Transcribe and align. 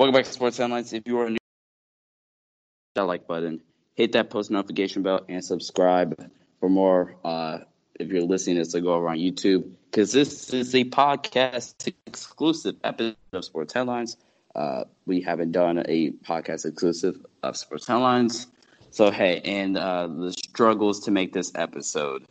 Welcome 0.00 0.14
back 0.14 0.24
to 0.24 0.32
Sports 0.32 0.56
Headlines. 0.56 0.94
If 0.94 1.06
you 1.06 1.18
are 1.18 1.28
new, 1.28 1.34
hit 1.34 2.94
that 2.94 3.02
like 3.04 3.26
button, 3.26 3.60
hit 3.92 4.12
that 4.12 4.30
post 4.30 4.50
notification 4.50 5.02
bell, 5.02 5.26
and 5.28 5.44
subscribe 5.44 6.18
for 6.58 6.70
more. 6.70 7.16
Uh, 7.22 7.58
if 7.96 8.08
you're 8.08 8.22
listening 8.22 8.56
to 8.56 8.62
this, 8.62 8.72
to 8.72 8.80
go 8.80 8.94
over 8.94 9.10
on 9.10 9.18
YouTube 9.18 9.70
because 9.90 10.10
this 10.10 10.54
is 10.54 10.74
a 10.74 10.84
podcast 10.84 11.92
exclusive 12.06 12.76
episode 12.82 13.14
of 13.34 13.44
Sports 13.44 13.74
Headlines. 13.74 14.16
Uh, 14.54 14.84
we 15.04 15.20
haven't 15.20 15.52
done 15.52 15.84
a 15.86 16.12
podcast 16.12 16.64
exclusive 16.64 17.18
of 17.42 17.58
Sports 17.58 17.86
Headlines. 17.86 18.46
So, 18.92 19.10
hey, 19.10 19.42
and 19.44 19.76
uh, 19.76 20.06
the 20.06 20.32
struggles 20.32 21.00
to 21.00 21.10
make 21.10 21.34
this 21.34 21.52
episode. 21.54 22.24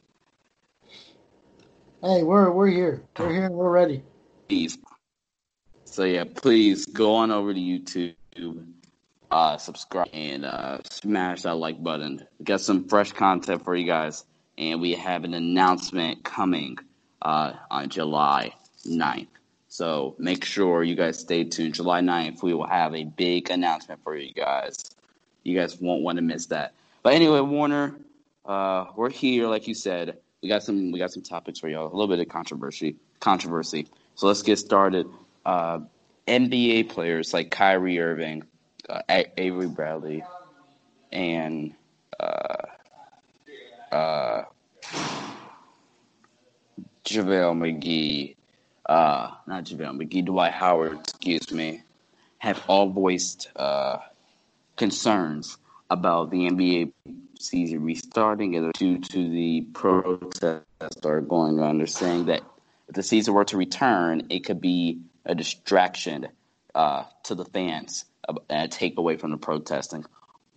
Hey, 2.02 2.24
we're, 2.24 2.50
we're 2.50 2.66
here. 2.66 3.04
We're 3.20 3.32
here. 3.32 3.52
We're 3.52 3.70
ready. 3.70 4.02
Please. 4.48 4.76
So, 5.92 6.04
yeah, 6.04 6.24
please 6.24 6.86
go 6.86 7.16
on 7.16 7.32
over 7.32 7.52
to 7.52 7.60
YouTube, 7.60 8.14
uh, 9.32 9.58
subscribe, 9.58 10.10
and 10.14 10.46
uh, 10.46 10.78
smash 10.90 11.42
that 11.42 11.56
like 11.56 11.82
button. 11.82 12.26
Get 12.44 12.62
some 12.62 12.88
fresh 12.88 13.12
content 13.12 13.64
for 13.64 13.76
you 13.76 13.88
guys. 13.88 14.24
And 14.58 14.82
we 14.82 14.94
have 14.94 15.24
an 15.24 15.34
announcement 15.34 16.24
coming 16.24 16.78
uh, 17.24 17.54
on 17.72 17.90
July 17.90 18.54
9th. 18.86 19.28
So 19.68 20.16
make 20.20 20.46
sure 20.46 20.84
you 20.84 20.96
guys 20.96 21.18
stay 21.18 21.44
tuned. 21.44 21.74
July 21.74 22.02
9th, 22.02 22.44
we 22.44 22.54
will 22.54 22.68
have 22.68 22.94
a 22.94 23.04
big 23.04 23.50
announcement 23.50 24.04
for 24.04 24.16
you 24.16 24.32
guys. 24.34 24.84
You 25.44 25.58
guys 25.58 25.82
won't 25.82 26.04
want 26.04 26.18
to 26.18 26.22
miss 26.22 26.46
that. 26.48 26.74
But 27.02 27.14
anyway, 27.14 27.40
Warner, 27.40 27.96
uh, 28.46 28.86
we're 28.96 29.10
here, 29.10 29.48
like 29.48 29.68
you 29.68 29.74
said. 29.74 30.18
We 30.44 30.50
got 30.50 30.64
some 30.64 30.92
we 30.92 31.00
got 31.00 31.12
some 31.12 31.24
topics 31.24 31.60
for 31.60 31.68
y'all. 31.68 31.88
A 31.88 31.96
little 31.96 32.08
bit 32.08 32.20
of 32.20 32.30
controversy. 32.30 32.96
Controversy. 33.20 33.88
So 34.16 34.28
let's 34.28 34.42
get 34.44 34.58
started. 34.58 35.08
Uh, 35.46 35.80
NBA 36.28 36.90
players 36.90 37.34
like 37.34 37.50
Kyrie 37.50 38.00
Irving, 38.00 38.44
uh, 38.88 39.02
Avery 39.10 39.68
Bradley, 39.68 40.24
and 41.12 41.74
uh, 42.20 42.66
uh, 43.92 44.44
JaVale 47.04 47.56
McGee 47.58 48.36
uh, 48.90 49.30
not 49.46 49.66
JaVale 49.66 50.02
McGee, 50.02 50.26
Dwight 50.26 50.52
Howard, 50.52 51.00
excuse 51.02 51.52
me, 51.52 51.84
have 52.40 52.62
all 52.68 52.90
voiced 52.90 53.50
uh, 53.56 54.00
concerns 54.76 55.60
about 55.92 56.32
the 56.32 56.50
NBA 56.50 56.92
season 57.40 57.84
restarting 57.84 58.72
due 58.72 58.98
to 58.98 59.30
the 59.30 59.62
protests 59.74 60.66
that 60.80 61.06
are 61.06 61.22
going 61.22 61.60
on. 61.60 61.78
They're 61.78 61.88
saying 61.88 62.26
that 62.26 62.42
if 62.88 62.96
the 62.96 63.04
season 63.04 63.36
were 63.36 63.46
to 63.46 63.58
return, 63.58 64.26
it 64.32 64.40
could 64.40 64.60
be 64.60 65.00
a 65.30 65.36
distraction 65.36 66.28
uh, 66.74 67.04
to 67.24 67.36
the 67.36 67.46
fans 67.46 68.06
and 68.28 68.40
a 68.50 68.68
takeaway 68.68 69.20
from 69.20 69.32
the 69.32 69.38
protesting. 69.38 70.04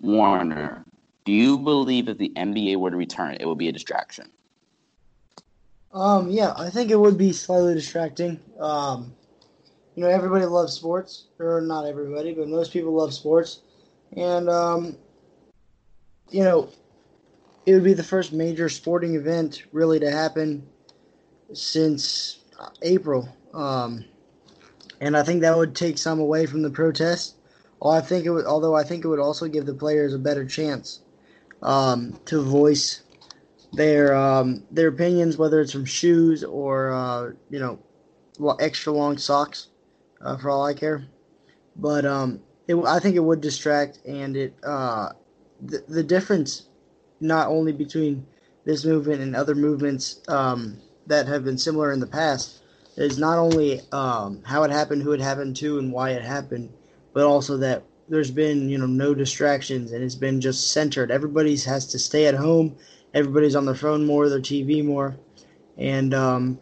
Warner, 0.00 0.84
do 1.24 1.32
you 1.32 1.58
believe 1.58 2.08
if 2.08 2.16
the 2.18 2.32
NBA 2.34 2.76
were 2.76 2.90
to 2.90 2.96
return, 2.96 3.36
it 3.38 3.46
would 3.46 3.58
be 3.58 3.68
a 3.68 3.72
distraction? 3.72 4.30
Um, 5.92 6.30
yeah, 6.30 6.54
I 6.56 6.70
think 6.70 6.90
it 6.90 6.98
would 6.98 7.18
be 7.18 7.32
slightly 7.32 7.74
distracting. 7.74 8.40
Um, 8.58 9.14
you 9.94 10.02
know, 10.02 10.08
everybody 10.08 10.46
loves 10.46 10.72
sports, 10.72 11.26
or 11.38 11.60
not 11.60 11.84
everybody, 11.84 12.32
but 12.32 12.48
most 12.48 12.72
people 12.72 12.94
love 12.94 13.12
sports, 13.12 13.60
and 14.16 14.48
um, 14.48 14.96
you 16.30 16.42
know, 16.42 16.70
it 17.66 17.74
would 17.74 17.84
be 17.84 17.92
the 17.92 18.02
first 18.02 18.32
major 18.32 18.70
sporting 18.70 19.16
event 19.16 19.64
really 19.70 20.00
to 20.00 20.10
happen 20.10 20.66
since 21.52 22.38
April. 22.80 23.28
Um, 23.52 24.06
and 25.02 25.16
I 25.16 25.24
think 25.24 25.40
that 25.40 25.56
would 25.56 25.74
take 25.74 25.98
some 25.98 26.20
away 26.20 26.46
from 26.46 26.62
the 26.62 26.70
protest. 26.70 27.34
I 27.84 28.00
think 28.00 28.24
it 28.24 28.30
would, 28.30 28.46
although 28.46 28.76
I 28.76 28.84
think 28.84 29.04
it 29.04 29.08
would 29.08 29.18
also 29.18 29.48
give 29.48 29.66
the 29.66 29.74
players 29.74 30.14
a 30.14 30.18
better 30.18 30.44
chance 30.46 31.00
um, 31.60 32.20
to 32.26 32.40
voice 32.40 33.02
their 33.72 34.14
um, 34.14 34.62
their 34.70 34.86
opinions, 34.86 35.36
whether 35.36 35.60
it's 35.60 35.72
from 35.72 35.84
shoes 35.84 36.44
or 36.44 36.92
uh, 36.92 37.32
you 37.50 37.58
know 37.58 37.80
extra 38.60 38.92
long 38.92 39.18
socks, 39.18 39.68
uh, 40.20 40.36
for 40.36 40.50
all 40.50 40.64
I 40.64 40.72
care. 40.72 41.04
But 41.74 42.06
um, 42.06 42.40
it, 42.68 42.76
I 42.76 43.00
think 43.00 43.16
it 43.16 43.24
would 43.24 43.40
distract, 43.40 43.98
and 44.06 44.36
it 44.36 44.54
uh, 44.62 45.08
the, 45.60 45.82
the 45.88 46.04
difference 46.04 46.68
not 47.20 47.48
only 47.48 47.72
between 47.72 48.24
this 48.64 48.84
movement 48.84 49.20
and 49.20 49.34
other 49.34 49.56
movements 49.56 50.20
um, 50.28 50.78
that 51.08 51.26
have 51.26 51.44
been 51.44 51.58
similar 51.58 51.92
in 51.92 51.98
the 51.98 52.06
past 52.06 52.61
is 52.96 53.18
not 53.18 53.38
only 53.38 53.80
um, 53.92 54.42
how 54.44 54.62
it 54.62 54.70
happened, 54.70 55.02
who 55.02 55.12
it 55.12 55.20
happened 55.20 55.56
to, 55.56 55.78
and 55.78 55.92
why 55.92 56.10
it 56.10 56.22
happened, 56.22 56.72
but 57.12 57.24
also 57.24 57.56
that 57.58 57.82
there's 58.08 58.30
been 58.30 58.68
you 58.68 58.78
know 58.78 58.86
no 58.86 59.14
distractions 59.14 59.92
and 59.92 60.02
it's 60.02 60.14
been 60.14 60.40
just 60.40 60.72
centered. 60.72 61.10
Everybody 61.10 61.56
has 61.56 61.86
to 61.88 61.98
stay 61.98 62.26
at 62.26 62.34
home 62.34 62.76
everybody's 63.14 63.54
on 63.54 63.64
their 63.64 63.74
phone 63.74 64.06
more, 64.06 64.28
their 64.28 64.40
TV 64.40 64.84
more, 64.84 65.16
and 65.76 66.14
um, 66.14 66.58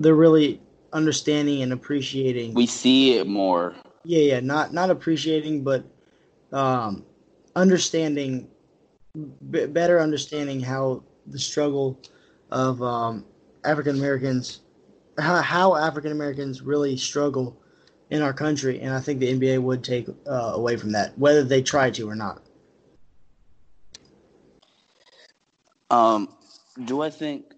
they're 0.00 0.14
really 0.14 0.60
understanding 0.92 1.62
and 1.62 1.72
appreciating. 1.72 2.54
We 2.54 2.66
see 2.66 3.14
it 3.16 3.26
more. 3.26 3.74
Yeah, 4.04 4.20
yeah, 4.20 4.40
not 4.40 4.72
not 4.72 4.90
appreciating, 4.90 5.64
but 5.64 5.84
um, 6.52 7.04
understanding, 7.54 8.48
b- 9.50 9.66
better 9.66 10.00
understanding 10.00 10.60
how 10.60 11.02
the 11.26 11.38
struggle 11.38 11.98
of 12.50 12.80
um, 12.82 13.24
African 13.64 13.96
Americans, 13.96 14.60
how, 15.18 15.40
how 15.42 15.76
African 15.76 16.12
Americans 16.12 16.62
really 16.62 16.96
struggle 16.96 17.56
in 18.10 18.22
our 18.22 18.32
country, 18.32 18.80
and 18.80 18.94
I 18.94 19.00
think 19.00 19.20
the 19.20 19.32
NBA 19.32 19.60
would 19.62 19.82
take 19.82 20.08
uh, 20.26 20.52
away 20.54 20.76
from 20.76 20.92
that, 20.92 21.18
whether 21.18 21.42
they 21.42 21.62
try 21.62 21.90
to 21.90 22.08
or 22.08 22.14
not. 22.14 22.42
Um, 25.90 26.34
do 26.84 27.02
I 27.02 27.10
think 27.10 27.54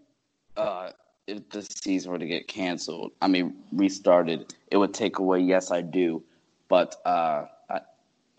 uh, 0.56 0.90
if 1.26 1.48
the 1.50 1.62
season 1.62 2.12
were 2.12 2.18
to 2.18 2.26
get 2.26 2.48
canceled, 2.48 3.12
I 3.20 3.28
mean 3.28 3.56
restarted, 3.72 4.54
it 4.70 4.76
would 4.76 4.94
take 4.94 5.18
away? 5.18 5.40
Yes, 5.40 5.70
I 5.70 5.82
do, 5.82 6.22
but 6.68 6.96
uh, 7.04 7.44
I, 7.68 7.80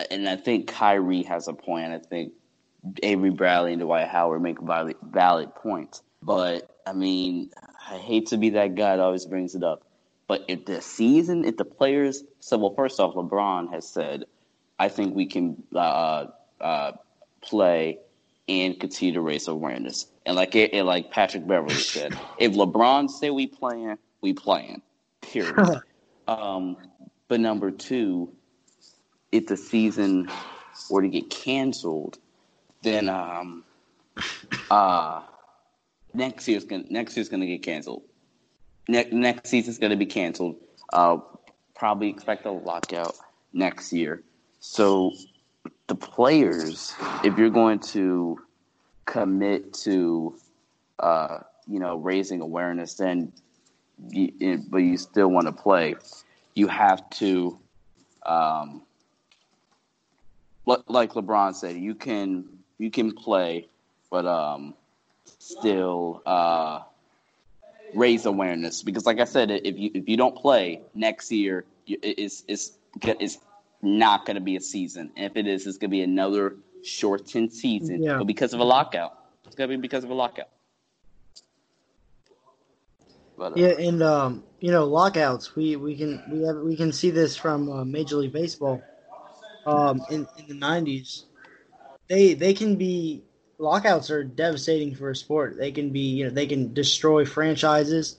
and 0.09 0.27
I 0.27 0.35
think 0.35 0.67
Kyrie 0.67 1.23
has 1.23 1.47
a 1.47 1.53
point. 1.53 1.91
I 1.91 1.99
think 1.99 2.33
Avery 3.03 3.31
Bradley 3.31 3.73
and 3.73 3.81
Dwight 3.81 4.07
Howard 4.07 4.41
make 4.41 4.59
valid, 4.61 4.95
valid 5.03 5.53
points. 5.55 6.01
But 6.21 6.79
I 6.85 6.93
mean, 6.93 7.49
I 7.89 7.97
hate 7.97 8.27
to 8.27 8.37
be 8.37 8.51
that 8.51 8.75
guy 8.75 8.95
that 8.95 9.01
always 9.01 9.25
brings 9.25 9.55
it 9.55 9.63
up. 9.63 9.83
But 10.27 10.45
if 10.47 10.65
the 10.65 10.81
season, 10.81 11.43
if 11.43 11.57
the 11.57 11.65
players, 11.65 12.23
so 12.39 12.57
well, 12.57 12.73
first 12.75 12.99
off, 12.99 13.15
LeBron 13.15 13.71
has 13.73 13.87
said, 13.87 14.25
I 14.77 14.89
think 14.89 15.15
we 15.15 15.25
can 15.25 15.63
uh, 15.75 16.27
uh, 16.61 16.91
play 17.41 17.97
and 18.47 18.79
continue 18.79 19.15
to 19.15 19.21
raise 19.21 19.47
awareness. 19.47 20.05
And 20.25 20.35
like 20.35 20.55
it, 20.55 20.71
and 20.73 20.85
like 20.85 21.09
Patrick 21.09 21.47
Beverley 21.47 21.73
said, 21.75 22.17
if 22.37 22.53
LeBron 22.53 23.09
say 23.09 23.31
we 23.31 23.47
playing, 23.47 23.97
we 24.21 24.33
playing. 24.33 24.81
Period. 25.21 25.81
um, 26.27 26.77
but 27.27 27.39
number 27.39 27.71
two, 27.71 28.31
if 29.31 29.47
the 29.47 29.57
season 29.57 30.29
were 30.91 31.01
to 31.01 31.07
get 31.07 31.29
canceled, 31.31 32.19
then 32.83 33.09
um, 33.09 33.63
uh, 34.69 35.21
next 36.13 36.47
year's 36.47 36.65
gonna 36.65 36.83
next 36.89 37.15
year's 37.15 37.29
gonna 37.29 37.45
get 37.45 37.63
canceled. 37.63 38.03
Ne- 38.87 39.09
next 39.11 39.49
season's 39.49 39.77
gonna 39.77 39.97
be 39.97 40.05
canceled. 40.05 40.55
Uh, 40.91 41.17
probably 41.75 42.09
expect 42.09 42.45
a 42.45 42.51
lockout 42.51 43.15
next 43.53 43.93
year. 43.93 44.23
So 44.59 45.13
the 45.87 45.95
players, 45.95 46.93
if 47.23 47.37
you're 47.37 47.49
going 47.49 47.79
to 47.79 48.39
commit 49.05 49.73
to, 49.73 50.37
uh, 50.99 51.39
you 51.67 51.79
know, 51.79 51.97
raising 51.97 52.41
awareness, 52.41 52.95
then, 52.95 53.31
you, 54.09 54.63
but 54.69 54.77
you 54.77 54.97
still 54.97 55.29
want 55.29 55.47
to 55.47 55.53
play, 55.53 55.95
you 56.53 56.67
have 56.67 57.09
to, 57.11 57.57
um, 58.25 58.81
like 60.65 61.13
LeBron 61.13 61.55
said, 61.55 61.75
you 61.77 61.95
can 61.95 62.45
you 62.77 62.91
can 62.91 63.11
play, 63.11 63.67
but 64.11 64.25
um, 64.25 64.75
still 65.49 66.21
uh, 66.25 66.81
raise 67.93 68.25
awareness 68.25 68.83
because, 68.83 69.05
like 69.05 69.19
I 69.19 69.25
said, 69.25 69.51
if 69.51 69.77
you 69.77 69.91
if 69.93 70.07
you 70.07 70.17
don't 70.17 70.35
play 70.35 70.81
next 70.93 71.31
year, 71.31 71.65
it's 71.87 72.43
it's 72.47 72.73
it's 73.03 73.37
not 73.81 74.25
going 74.25 74.35
to 74.35 74.41
be 74.41 74.55
a 74.55 74.61
season. 74.61 75.11
And 75.15 75.25
if 75.25 75.37
it 75.37 75.47
is, 75.47 75.65
it's 75.65 75.77
going 75.77 75.89
to 75.89 75.95
be 75.95 76.01
another 76.01 76.55
shortened 76.83 77.51
season. 77.51 78.03
Yeah. 78.03 78.17
But 78.17 78.27
because 78.27 78.53
of 78.53 78.59
a 78.59 78.63
lockout, 78.63 79.17
it's 79.45 79.55
going 79.55 79.69
to 79.69 79.77
be 79.77 79.81
because 79.81 80.03
of 80.03 80.09
a 80.09 80.13
lockout. 80.13 80.49
But, 83.37 83.53
uh, 83.53 83.55
yeah, 83.55 83.87
and 83.87 84.03
um, 84.03 84.43
you 84.59 84.71
know, 84.71 84.85
lockouts. 84.85 85.55
We 85.55 85.77
we 85.77 85.95
can 85.95 86.21
we 86.29 86.43
have 86.43 86.57
we 86.57 86.75
can 86.75 86.91
see 86.91 87.09
this 87.09 87.37
from 87.37 87.71
uh, 87.71 87.85
Major 87.85 88.17
League 88.17 88.33
Baseball. 88.33 88.81
Um, 89.65 90.01
in 90.09 90.27
in 90.37 90.47
the 90.47 90.65
'90s, 90.65 91.23
they 92.09 92.33
they 92.33 92.53
can 92.53 92.75
be 92.75 93.23
lockouts 93.59 94.09
are 94.09 94.23
devastating 94.23 94.95
for 94.95 95.11
a 95.11 95.15
sport. 95.15 95.57
They 95.57 95.71
can 95.71 95.91
be 95.91 96.01
you 96.01 96.25
know 96.25 96.31
they 96.31 96.47
can 96.47 96.73
destroy 96.73 97.25
franchises. 97.25 98.17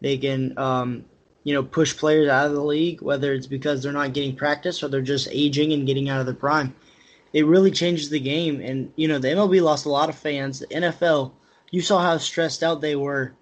They 0.00 0.18
can 0.18 0.56
um, 0.58 1.04
you 1.44 1.54
know, 1.54 1.62
push 1.62 1.96
players 1.96 2.28
out 2.28 2.46
of 2.46 2.52
the 2.52 2.62
league, 2.62 3.02
whether 3.02 3.32
it's 3.32 3.46
because 3.46 3.82
they're 3.82 3.92
not 3.92 4.12
getting 4.12 4.36
practice 4.36 4.82
or 4.82 4.88
they're 4.88 5.00
just 5.00 5.28
aging 5.30 5.72
and 5.72 5.86
getting 5.86 6.08
out 6.08 6.20
of 6.20 6.26
their 6.26 6.34
prime. 6.34 6.74
It 7.32 7.46
really 7.46 7.70
changes 7.70 8.10
the 8.10 8.20
game. 8.20 8.60
And, 8.60 8.92
you 8.96 9.08
know, 9.08 9.18
the 9.18 9.28
MLB 9.28 9.60
lost 9.62 9.86
a 9.86 9.90
lot 9.90 10.08
of 10.08 10.14
fans. 10.14 10.60
The 10.60 10.66
NFL, 10.66 11.32
you 11.70 11.80
saw 11.80 12.00
how 12.00 12.18
stressed 12.18 12.62
out 12.62 12.80
they 12.80 12.94
were 12.94 13.32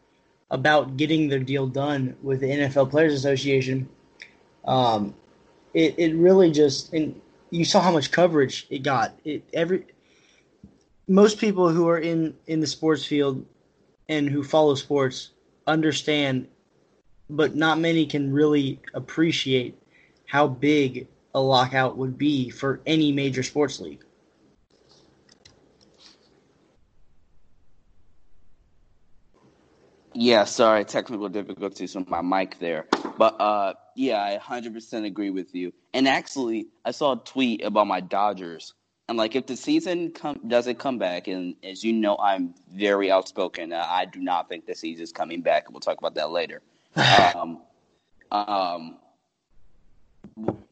about 0.50 0.96
getting 0.96 1.28
their 1.28 1.40
deal 1.40 1.66
done 1.66 2.16
with 2.22 2.40
the 2.40 2.46
NFL 2.46 2.90
Players 2.90 3.14
Association. 3.14 3.88
Um, 4.64 5.14
it, 5.74 5.96
it 5.98 6.14
really 6.14 6.50
just, 6.50 6.92
and 6.92 7.20
you 7.50 7.64
saw 7.64 7.80
how 7.80 7.92
much 7.92 8.10
coverage 8.10 8.66
it 8.70 8.82
got. 8.82 9.14
It 9.24 9.44
every 9.52 9.84
most 11.10 11.38
people 11.38 11.68
who 11.68 11.88
are 11.88 11.98
in 11.98 12.32
in 12.46 12.60
the 12.60 12.66
sports 12.68 13.04
field 13.04 13.44
and 14.08 14.30
who 14.30 14.44
follow 14.44 14.76
sports 14.76 15.30
understand 15.66 16.46
but 17.28 17.56
not 17.56 17.78
many 17.78 18.06
can 18.06 18.32
really 18.32 18.80
appreciate 18.94 19.76
how 20.26 20.46
big 20.46 21.08
a 21.34 21.40
lockout 21.40 21.96
would 21.96 22.16
be 22.16 22.48
for 22.48 22.80
any 22.86 23.10
major 23.12 23.42
sports 23.42 23.80
league. 23.80 24.04
Yeah, 30.12 30.44
sorry, 30.44 30.84
technical 30.84 31.28
difficulties 31.28 31.94
with 31.94 32.08
my 32.08 32.20
mic 32.20 32.58
there. 32.58 32.86
But 33.16 33.40
uh, 33.40 33.74
yeah, 33.96 34.22
I 34.22 34.38
100% 34.38 35.06
agree 35.06 35.30
with 35.30 35.54
you. 35.54 35.72
And 35.94 36.08
actually, 36.08 36.66
I 36.84 36.90
saw 36.90 37.12
a 37.12 37.16
tweet 37.16 37.64
about 37.64 37.86
my 37.86 38.00
Dodgers. 38.00 38.74
And 39.10 39.16
like, 39.16 39.34
if 39.34 39.46
the 39.46 39.56
season 39.56 40.12
come, 40.12 40.38
doesn't 40.46 40.78
come 40.78 40.96
back, 40.96 41.26
and 41.26 41.56
as 41.64 41.82
you 41.82 41.92
know, 41.92 42.16
I'm 42.18 42.54
very 42.72 43.10
outspoken. 43.10 43.72
Uh, 43.72 43.84
I 43.84 44.04
do 44.04 44.20
not 44.20 44.48
think 44.48 44.66
the 44.66 44.74
season's 44.76 45.10
coming 45.10 45.40
back. 45.40 45.68
We'll 45.68 45.80
talk 45.80 45.98
about 45.98 46.14
that 46.14 46.30
later. 46.30 46.62
um, 47.34 47.60
um, 48.30 48.98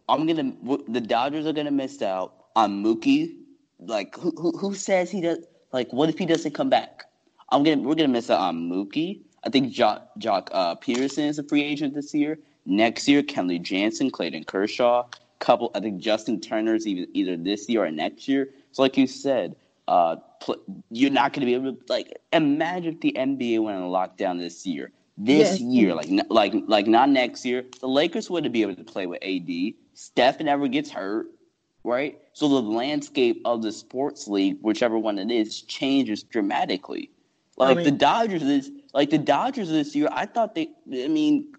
I'm 0.08 0.24
gonna. 0.24 0.52
The 0.86 1.00
Dodgers 1.00 1.46
are 1.46 1.52
gonna 1.52 1.72
miss 1.72 2.00
out 2.00 2.44
on 2.54 2.80
Mookie. 2.80 3.34
Like, 3.80 4.16
who, 4.16 4.30
who, 4.38 4.52
who 4.56 4.72
says 4.72 5.10
he 5.10 5.20
does? 5.20 5.44
Like, 5.72 5.92
what 5.92 6.08
if 6.08 6.16
he 6.16 6.24
doesn't 6.24 6.52
come 6.52 6.70
back? 6.70 7.06
I'm 7.50 7.64
gonna. 7.64 7.82
We're 7.82 7.96
gonna 7.96 8.06
miss 8.06 8.30
out 8.30 8.38
on 8.38 8.70
Mookie. 8.70 9.22
I 9.42 9.50
think 9.50 9.72
Jock, 9.72 10.10
Joc 10.16 10.46
uh, 10.52 10.76
Pederson 10.76 11.26
is 11.26 11.40
a 11.40 11.42
free 11.42 11.64
agent 11.64 11.92
this 11.92 12.14
year. 12.14 12.38
Next 12.64 13.08
year, 13.08 13.24
Kenley 13.24 13.60
Jansen, 13.60 14.12
Clayton 14.12 14.44
Kershaw, 14.44 15.08
couple. 15.38 15.70
I 15.74 15.80
think 15.80 16.00
Justin 16.00 16.40
Turner's 16.40 16.86
even 16.86 17.08
either 17.14 17.36
this 17.36 17.68
year 17.68 17.84
or 17.84 17.90
next 17.90 18.28
year. 18.28 18.50
So, 18.72 18.82
like 18.82 18.96
you 18.96 19.06
said, 19.06 19.56
uh, 19.86 20.16
pl- 20.40 20.62
you're 20.90 21.10
not 21.10 21.32
going 21.32 21.40
to 21.40 21.46
be 21.46 21.54
able 21.54 21.74
to 21.74 21.80
like 21.88 22.18
imagine 22.32 22.94
if 22.94 23.00
the 23.00 23.12
NBA 23.12 23.62
went 23.62 23.78
on 23.78 23.90
lockdown 23.90 24.38
this 24.38 24.66
year 24.66 24.92
this 25.18 25.60
yeah. 25.60 25.66
year, 25.66 25.94
like 25.94 26.08
like 26.30 26.54
like 26.66 26.86
not 26.86 27.10
next 27.10 27.44
year. 27.44 27.64
The 27.80 27.88
Lakers 27.88 28.30
wouldn't 28.30 28.52
be 28.52 28.62
able 28.62 28.76
to 28.76 28.84
play 28.84 29.06
with 29.06 29.18
AD. 29.22 29.50
Steph 29.94 30.40
never 30.40 30.68
gets 30.68 30.90
hurt, 30.90 31.26
right? 31.82 32.18
So 32.32 32.48
the 32.48 32.62
landscape 32.62 33.42
of 33.44 33.62
the 33.62 33.72
sports 33.72 34.28
league, 34.28 34.58
whichever 34.62 34.96
one 34.96 35.18
it 35.18 35.30
is, 35.30 35.62
changes 35.62 36.22
dramatically. 36.22 37.10
Like 37.56 37.72
I 37.72 37.74
mean, 37.74 37.84
the 37.84 37.90
Dodgers 37.90 38.44
is 38.44 38.70
like 38.94 39.10
the 39.10 39.18
Dodgers 39.18 39.68
this 39.68 39.94
year, 39.96 40.08
I 40.12 40.24
thought 40.24 40.54
they 40.54 40.68
I 40.92 41.08
mean 41.08 41.52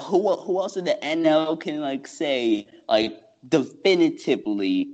who 0.00 0.34
who 0.36 0.60
else 0.60 0.76
in 0.76 0.84
the 0.84 0.98
NL 1.02 1.60
can 1.60 1.80
like 1.80 2.06
say 2.06 2.66
like 2.88 3.22
definitively 3.48 4.88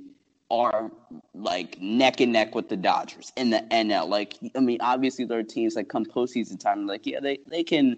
are 0.51 0.91
like 1.33 1.81
neck 1.81 2.19
and 2.19 2.33
neck 2.33 2.55
with 2.55 2.69
the 2.69 2.77
Dodgers 2.77 3.31
in 3.35 3.49
the 3.49 3.59
NL. 3.71 4.07
Like, 4.07 4.35
I 4.55 4.59
mean, 4.59 4.77
obviously 4.81 5.25
there 5.25 5.39
are 5.39 5.43
teams 5.43 5.75
that 5.75 5.89
come 5.89 6.05
postseason 6.05 6.59
time, 6.59 6.87
like, 6.87 7.05
yeah, 7.05 7.19
they, 7.19 7.39
they 7.47 7.63
can. 7.63 7.97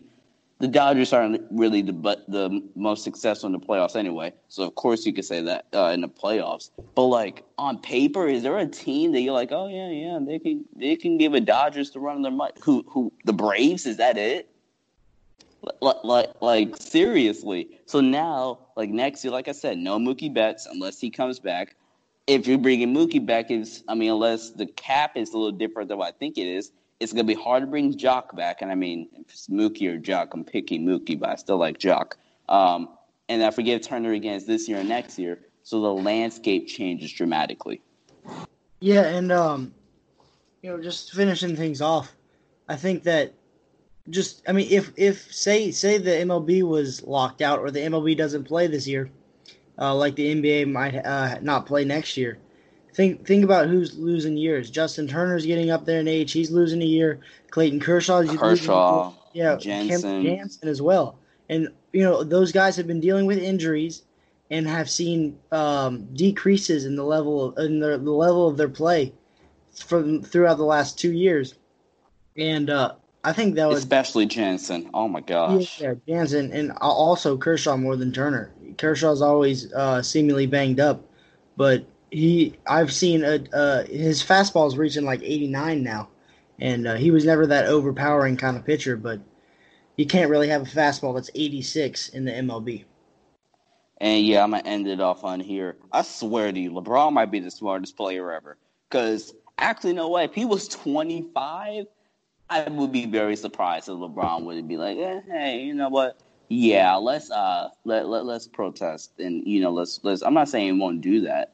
The 0.59 0.67
Dodgers 0.67 1.13
aren't 1.13 1.43
really 1.51 1.83
the 1.83 1.93
but 1.93 2.25
the 2.27 2.63
most 2.75 3.03
successful 3.03 3.45
in 3.45 3.53
the 3.53 3.59
playoffs 3.59 3.95
anyway, 3.95 4.33
so 4.47 4.63
of 4.63 4.73
course 4.73 5.05
you 5.05 5.13
could 5.13 5.25
say 5.25 5.39
that 5.43 5.67
uh, 5.71 5.91
in 5.93 6.01
the 6.01 6.09
playoffs. 6.09 6.71
But 6.95 7.03
like 7.03 7.43
on 7.59 7.77
paper, 7.77 8.27
is 8.27 8.41
there 8.41 8.57
a 8.57 8.65
team 8.65 9.11
that 9.11 9.21
you're 9.21 9.35
like, 9.35 9.51
oh 9.51 9.67
yeah, 9.67 9.89
yeah, 9.91 10.17
they 10.19 10.39
can 10.39 10.65
they 10.75 10.95
can 10.95 11.19
give 11.19 11.35
a 11.35 11.41
Dodgers 11.41 11.91
to 11.91 11.99
run 11.99 12.23
their 12.23 12.31
money? 12.31 12.53
Who 12.63 12.83
who 12.87 13.13
the 13.23 13.33
Braves? 13.33 13.85
Is 13.85 13.97
that 13.97 14.17
it? 14.17 14.49
Like, 15.81 16.03
like, 16.03 16.41
like 16.41 16.77
seriously. 16.77 17.79
So 17.85 17.99
now, 17.99 18.59
like 18.75 18.89
next 18.89 19.23
year, 19.23 19.31
like 19.31 19.47
I 19.47 19.53
said, 19.53 19.77
no 19.77 19.97
Mookie 19.97 20.33
Betts 20.33 20.67
unless 20.69 20.99
he 20.99 21.09
comes 21.09 21.39
back 21.39 21.75
if 22.27 22.45
you're 22.45 22.57
bringing 22.57 22.93
Mookie 22.93 23.25
back, 23.25 23.49
is 23.49 23.83
I 23.87 23.95
mean, 23.95 24.11
unless 24.11 24.51
the 24.51 24.65
cap 24.65 25.15
is 25.15 25.33
a 25.33 25.37
little 25.37 25.57
different 25.57 25.89
than 25.89 25.97
what 25.97 26.13
I 26.13 26.17
think 26.17 26.37
it 26.37 26.45
is, 26.45 26.71
it's 26.99 27.13
gonna 27.13 27.23
be 27.23 27.33
hard 27.33 27.63
to 27.63 27.67
bring 27.67 27.93
Joc 27.97 28.35
back. 28.35 28.61
And 28.61 28.69
I 28.69 28.75
mean, 28.75 29.07
if 29.13 29.31
it's 29.31 29.47
Mookie 29.47 29.87
or 29.87 29.97
Joc, 29.97 30.29
I'm 30.33 30.43
picking 30.43 30.85
Mookie, 30.85 31.17
but 31.17 31.29
I 31.29 31.35
still 31.35 31.57
like 31.57 31.79
Joc. 31.79 32.13
Um, 32.49 32.89
and 33.29 33.43
I 33.43 33.51
forget 33.51 33.81
Turner 33.81 34.11
again 34.11 34.41
this 34.45 34.67
year 34.67 34.79
and 34.79 34.89
next 34.89 35.17
year, 35.17 35.39
so 35.63 35.81
the 35.81 35.93
landscape 35.93 36.67
changes 36.67 37.11
dramatically. 37.11 37.81
Yeah, 38.79 39.03
and 39.03 39.31
um, 39.31 39.73
you 40.61 40.69
know, 40.69 40.81
just 40.81 41.13
finishing 41.13 41.55
things 41.55 41.81
off, 41.81 42.13
I 42.67 42.75
think 42.75 43.03
that 43.03 43.33
just 44.09 44.43
I 44.47 44.51
mean, 44.51 44.67
if 44.69 44.91
if 44.97 45.33
say 45.33 45.71
say 45.71 45.97
the 45.97 46.11
MLB 46.11 46.63
was 46.63 47.03
locked 47.03 47.41
out 47.41 47.59
or 47.59 47.71
the 47.71 47.79
MLB 47.79 48.17
doesn't 48.17 48.45
play 48.45 48.67
this 48.67 48.87
year 48.87 49.09
uh, 49.79 49.95
like 49.95 50.15
the 50.15 50.33
NBA 50.33 50.71
might 50.71 50.95
uh, 50.95 51.37
not 51.41 51.65
play 51.65 51.85
next 51.85 52.17
year. 52.17 52.37
Think 52.93 53.27
think 53.27 53.43
about 53.43 53.67
who's 53.67 53.97
losing 53.97 54.37
years. 54.37 54.71
Justin 54.71 55.07
Turner's 55.07 55.45
getting 55.45 55.69
up 55.69 55.85
there 55.85 55.99
in 55.99 56.07
age; 56.07 56.31
he's 56.31 56.49
losing 56.49 56.81
a 56.81 56.85
year. 56.85 57.19
Clayton 57.51 57.79
Kershaw's 57.79 58.35
Kershaw, 58.35 59.13
yeah, 59.33 59.55
Jansen. 59.57 60.23
Jansen 60.23 60.67
as 60.67 60.81
well. 60.81 61.19
And 61.47 61.69
you 61.93 62.03
know 62.03 62.23
those 62.23 62.51
guys 62.51 62.75
have 62.77 62.87
been 62.87 62.99
dealing 62.99 63.27
with 63.27 63.37
injuries 63.37 64.03
and 64.49 64.67
have 64.67 64.89
seen 64.89 65.37
um, 65.51 66.05
decreases 66.13 66.85
in 66.85 66.95
the 66.95 67.03
level 67.03 67.49
of, 67.49 67.57
in 67.65 67.79
the, 67.79 67.97
the 67.97 68.11
level 68.11 68.47
of 68.47 68.57
their 68.57 68.69
play 68.69 69.13
from 69.75 70.23
throughout 70.23 70.57
the 70.57 70.63
last 70.63 70.97
two 70.97 71.11
years. 71.11 71.53
And 72.35 72.69
uh, 72.69 72.93
I 73.27 73.33
think 73.33 73.55
that 73.55 73.67
was 73.67 73.79
especially 73.79 74.25
Jansen. 74.25 74.89
Oh 74.93 75.09
my 75.09 75.19
gosh. 75.19 75.81
Yeah, 75.81 75.95
Jansen 76.07 76.53
and 76.53 76.71
also 76.79 77.35
Kershaw 77.35 77.75
more 77.75 77.97
than 77.97 78.13
Turner. 78.13 78.53
Kershaw's 78.77 79.21
always 79.21 79.73
uh, 79.73 80.01
seemingly 80.01 80.45
banged 80.45 80.79
up, 80.79 81.03
but 81.57 81.85
he 82.09 82.57
I've 82.67 82.93
seen 82.93 83.25
a, 83.25 83.43
uh, 83.51 83.83
his 83.83 84.23
fastball's 84.23 84.77
reaching 84.77 85.03
like 85.03 85.21
89 85.21 85.83
now, 85.83 86.07
and 86.59 86.87
uh, 86.87 86.95
he 86.95 87.11
was 87.11 87.25
never 87.25 87.45
that 87.47 87.65
overpowering 87.65 88.37
kind 88.37 88.55
of 88.55 88.63
pitcher. 88.63 88.95
But 88.95 89.19
you 89.97 90.05
can't 90.05 90.29
really 90.29 90.47
have 90.47 90.61
a 90.61 90.65
fastball 90.65 91.13
that's 91.13 91.29
86 91.35 92.07
in 92.07 92.23
the 92.23 92.31
MLB. 92.31 92.85
And 93.97 94.25
yeah, 94.25 94.41
I'm 94.41 94.51
gonna 94.51 94.63
end 94.63 94.87
it 94.87 95.01
off 95.01 95.25
on 95.25 95.41
here. 95.41 95.75
I 95.91 96.03
swear 96.03 96.49
to 96.53 96.57
you, 96.57 96.71
LeBron 96.71 97.11
might 97.11 97.31
be 97.31 97.41
the 97.41 97.51
smartest 97.51 97.97
player 97.97 98.31
ever. 98.31 98.55
Cause 98.89 99.33
actually, 99.57 99.91
no 99.91 100.07
way. 100.07 100.23
If 100.23 100.33
he 100.33 100.45
was 100.45 100.69
25, 100.69 101.87
I 102.49 102.69
would 102.69 102.91
be 102.91 103.05
very 103.05 103.35
surprised 103.35 103.89
if 103.89 103.95
LeBron 103.95 104.43
would 104.45 104.67
be 104.67 104.77
like, 104.77 104.97
eh, 104.97 105.21
"Hey, 105.27 105.61
you 105.61 105.73
know 105.73 105.89
what? 105.89 106.17
Yeah, 106.49 106.95
let's 106.95 107.29
uh 107.29 107.69
let, 107.83 108.07
let 108.07 108.25
let's 108.25 108.47
protest 108.47 109.11
and 109.19 109.45
you 109.45 109.59
know 109.59 109.71
let's 109.71 109.99
let's 110.03 110.21
I'm 110.21 110.33
not 110.33 110.47
saying 110.47 110.75
he 110.75 110.79
won't 110.79 111.01
do 111.01 111.21
that, 111.21 111.53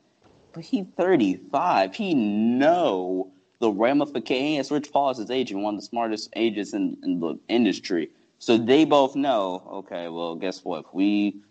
but 0.53 0.63
he's 0.63 0.85
35. 0.97 1.95
He 1.95 2.13
know 2.13 3.31
the 3.59 3.71
ramifications. 3.71 4.69
Rich 4.69 4.91
Paul 4.91 5.09
is 5.11 5.17
his 5.17 5.31
agent, 5.31 5.61
one 5.61 5.75
of 5.75 5.81
the 5.81 5.87
smartest 5.87 6.29
agents 6.35 6.73
in, 6.73 6.97
in 7.01 7.19
the 7.19 7.39
industry. 7.47 8.09
So 8.37 8.57
they 8.57 8.85
both 8.85 9.15
know. 9.15 9.67
Okay, 9.71 10.09
well, 10.09 10.35
guess 10.35 10.63
what? 10.63 10.85
If 10.85 10.93
we 10.93 11.41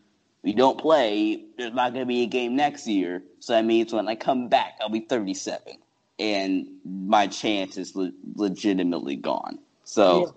we 0.44 0.52
don't 0.52 0.78
play, 0.78 1.44
there's 1.56 1.72
not 1.72 1.94
going 1.94 2.04
to 2.04 2.08
be 2.08 2.22
a 2.22 2.26
game 2.26 2.54
next 2.54 2.86
year. 2.86 3.22
So 3.40 3.54
that 3.54 3.64
means 3.64 3.92
when 3.92 4.08
I 4.08 4.14
come 4.14 4.48
back, 4.48 4.74
I'll 4.80 4.88
be 4.88 5.00
37, 5.00 5.78
and 6.22 6.68
my 6.84 7.26
chance 7.26 7.76
is 7.76 7.96
le- 7.96 8.12
legitimately 8.36 9.16
gone. 9.16 9.58
So, 9.82 10.32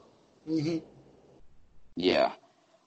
yeah. 0.48 0.56
Mm-hmm. 0.56 0.78
yeah. 1.96 2.32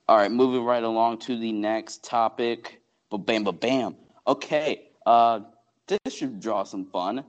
All 0.09 0.17
right, 0.17 0.33
moving 0.33 0.65
right 0.65 0.83
along 0.83 1.19
to 1.21 1.39
the 1.39 1.53
next 1.53 2.03
topic. 2.03 2.81
But 3.09 3.19
bam, 3.19 3.45
but 3.45 3.61
bam. 3.61 3.95
Okay, 4.27 4.89
uh, 5.07 5.41
this 5.87 6.13
should 6.15 6.41
draw 6.41 6.65
some 6.65 6.87
fun 6.87 7.25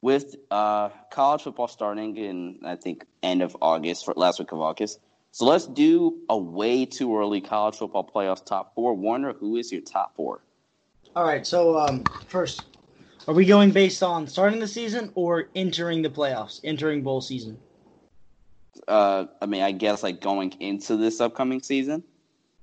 with 0.00 0.36
uh, 0.50 0.88
college 1.10 1.42
football 1.42 1.68
starting 1.68 2.16
in 2.16 2.60
I 2.64 2.76
think 2.76 3.04
end 3.22 3.42
of 3.42 3.54
August, 3.60 4.06
for 4.06 4.14
last 4.16 4.38
week 4.38 4.52
of 4.52 4.60
August. 4.60 5.00
So 5.32 5.44
let's 5.44 5.66
do 5.66 6.18
a 6.28 6.36
way 6.36 6.86
too 6.86 7.16
early 7.16 7.42
college 7.42 7.76
football 7.76 8.08
playoffs 8.12 8.44
top 8.44 8.74
four. 8.74 8.94
Warner, 8.94 9.34
who 9.34 9.56
is 9.56 9.70
your 9.70 9.82
top 9.82 10.16
four? 10.16 10.40
All 11.14 11.24
right, 11.24 11.46
so 11.46 11.76
um, 11.78 12.04
first, 12.26 12.64
are 13.30 13.32
we 13.32 13.44
going 13.44 13.70
based 13.70 14.02
on 14.02 14.26
starting 14.26 14.58
the 14.58 14.66
season 14.66 15.12
or 15.14 15.50
entering 15.54 16.02
the 16.02 16.08
playoffs, 16.08 16.60
entering 16.64 17.00
bowl 17.00 17.20
season? 17.20 17.56
Uh, 18.88 19.26
I 19.40 19.46
mean, 19.46 19.62
I 19.62 19.70
guess 19.70 20.02
like 20.02 20.20
going 20.20 20.52
into 20.58 20.96
this 20.96 21.20
upcoming 21.20 21.62
season. 21.62 22.02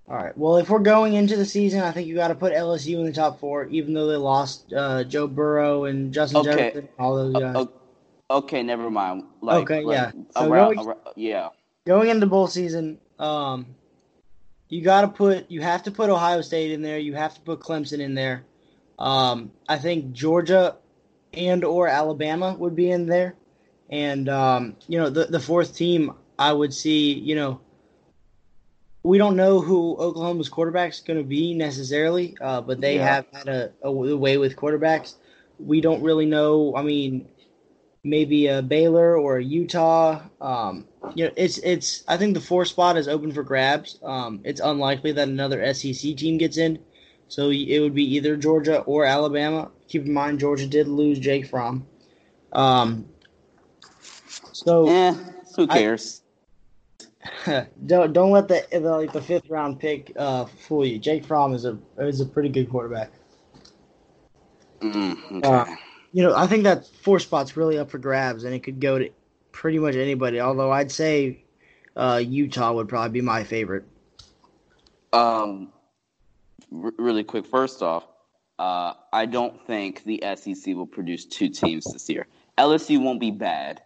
All 0.10 0.18
right. 0.18 0.38
Well, 0.38 0.58
if 0.58 0.70
we're 0.70 0.80
going 0.80 1.14
into 1.14 1.38
the 1.38 1.46
season, 1.46 1.80
I 1.80 1.92
think 1.92 2.06
you 2.06 2.16
got 2.16 2.28
to 2.28 2.36
put 2.36 2.52
LSU 2.52 3.00
in 3.00 3.06
the 3.06 3.14
top 3.14 3.40
four, 3.40 3.68
even 3.68 3.94
though 3.94 4.08
they 4.08 4.18
lost 4.18 4.74
uh, 4.74 5.06
Joe 5.06 5.26
Burrow 5.26 5.86
and 5.86 6.14
Justin 6.14 6.42
okay. 6.42 6.52
Jefferson, 6.52 6.90
all 7.00 7.16
those 7.16 7.34
guys. 7.42 7.68
Okay, 8.30 8.62
never 8.62 8.92
mind. 8.92 9.24
Like, 9.40 9.60
okay, 9.60 9.84
like 9.86 9.96
yeah. 9.96 10.12
So 10.32 10.52
around, 10.52 10.76
going, 10.76 10.88
around, 10.90 11.00
yeah. 11.16 11.48
Going 11.86 12.10
into 12.10 12.26
bowl 12.26 12.48
season, 12.48 12.98
um, 13.20 13.68
you 14.68 14.82
got 14.82 15.04
to 15.04 15.08
put 15.08 15.50
you 15.50 15.62
have 15.62 15.84
to 15.84 15.92
put 15.92 16.10
Ohio 16.10 16.42
State 16.42 16.72
in 16.72 16.82
there. 16.82 17.00
You 17.00 17.14
have 17.14 17.36
to 17.36 17.40
put 17.40 17.62
Clemson 17.62 18.00
in 18.00 18.16
there. 18.16 18.44
Um, 19.00 19.51
I 19.68 19.77
think 19.77 20.13
Georgia 20.13 20.75
and 21.34 21.63
or 21.63 21.88
Alabama 21.88 22.56
would 22.58 22.75
be 22.75 22.89
in 22.89 23.06
there, 23.06 23.36
and 23.89 24.27
um, 24.30 24.75
you 24.88 25.00
know 25.00 25.10
the 25.10 25.25
the 25.25 25.39
fourth 25.39 25.75
team 25.75 26.13
I 26.38 26.51
would 26.51 26.74
see. 26.74 27.13
You 27.13 27.36
know, 27.36 27.62
we 29.04 29.18
don't 29.18 29.36
know 29.36 29.62
who 29.62 29.96
Oklahoma's 29.98 30.50
quarterback 30.50 30.92
is 30.92 31.00
going 31.00 31.20
to 31.20 31.25
be 31.25 31.54
necessarily, 31.54 32.36
uh, 32.42 32.62
but 32.62 32.82
they 32.82 32.96
yeah. 32.96 33.16
have 33.16 33.25
had 33.32 33.48
a, 33.48 33.72
a 33.84 33.92
way 33.92 34.38
with 34.38 34.56
quarterbacks. 34.56 35.16
We 35.60 35.82
don't 35.82 36.04
really 36.04 36.25
know. 36.25 36.75
I 36.75 36.84
mean, 36.84 37.27
maybe 38.04 38.48
a 38.48 38.62
Baylor 38.62 39.18
or 39.18 39.38
a 39.38 39.44
Utah. 39.44 40.22
Um, 40.42 40.88
you 41.16 41.25
know, 41.25 41.32
it's 41.36 41.58
it's. 41.60 42.04
I 42.08 42.18
think 42.18 42.34
the 42.34 42.42
four 42.42 42.66
spot 42.66 42.98
is 42.98 43.08
open 43.08 43.32
for 43.32 43.44
grabs. 43.44 44.00
Um, 44.04 44.42
it's 44.44 44.62
unlikely 44.62 45.13
that 45.13 45.27
another 45.27 45.74
SEC 45.74 46.16
team 46.16 46.38
gets 46.38 46.58
in, 46.58 46.80
so 47.28 47.50
it 47.50 47.80
would 47.80 47.94
be 47.94 48.04
either 48.16 48.36
Georgia 48.38 48.80
or 48.82 49.06
Alabama. 49.06 49.72
Keep 49.88 50.06
in 50.06 50.14
mind, 50.14 50.40
Georgia 50.40 50.68
did 50.68 50.88
lose 50.88 51.20
Jake 51.20 51.48
Fromm. 51.48 51.86
Um, 52.54 53.08
so, 54.52 54.88
eh, 54.88 55.16
who 55.56 55.68
cares? 55.68 56.22
I, 57.46 57.68
don't 57.86 58.14
don't 58.14 58.32
let 58.32 58.48
the, 58.48 58.66
the 58.72 58.80
like 58.80 59.14
the 59.14 59.22
fifth 59.22 59.50
round 59.50 59.80
pick 59.80 60.12
uh, 60.18 60.46
fool 60.46 60.86
you. 60.86 60.98
Jake 61.00 61.26
Fromm 61.26 61.54
is 61.54 61.66
a 61.66 61.78
is 61.98 62.22
a 62.22 62.26
pretty 62.26 62.50
good 62.50 62.70
quarterback. 62.70 63.12
Mm, 64.80 65.32
okay. 65.38 65.48
Uh, 65.48 65.66
you 66.12 66.24
know, 66.24 66.36
I 66.36 66.48
think 66.48 66.64
that 66.64 66.88
four 66.88 67.20
spot's 67.20 67.58
really 67.58 67.78
up 67.78 67.92
for 67.92 67.98
grabs, 67.98 68.44
and 68.44 68.54
it 68.54 68.64
could 68.64 68.80
go 68.80 69.00
to 69.00 69.10
pretty 69.52 69.80
much 69.80 69.96
anybody. 69.96 70.40
Although 70.40 70.72
I'd 70.72 70.92
say 70.92 71.44
uh, 71.96 72.22
Utah 72.24 72.74
would 72.74 72.88
probably 72.88 73.12
be 73.12 73.22
my 73.22 73.44
favorite. 73.44 73.86
Um, 75.14 75.74
r- 76.74 76.94
really 76.98 77.24
quick. 77.24 77.46
First 77.46 77.82
off, 77.84 78.06
uh, 78.60 78.94
I 79.14 79.26
don't 79.26 79.66
think 79.68 80.04
the 80.04 80.24
SEC 80.36 80.76
will 80.76 80.88
produce 80.88 81.26
two 81.26 81.50
teams 81.50 81.86
this 81.86 82.10
year. 82.10 82.28
LSU 82.58 83.02
won't 83.02 83.20
be 83.20 83.32
bad, 83.32 83.82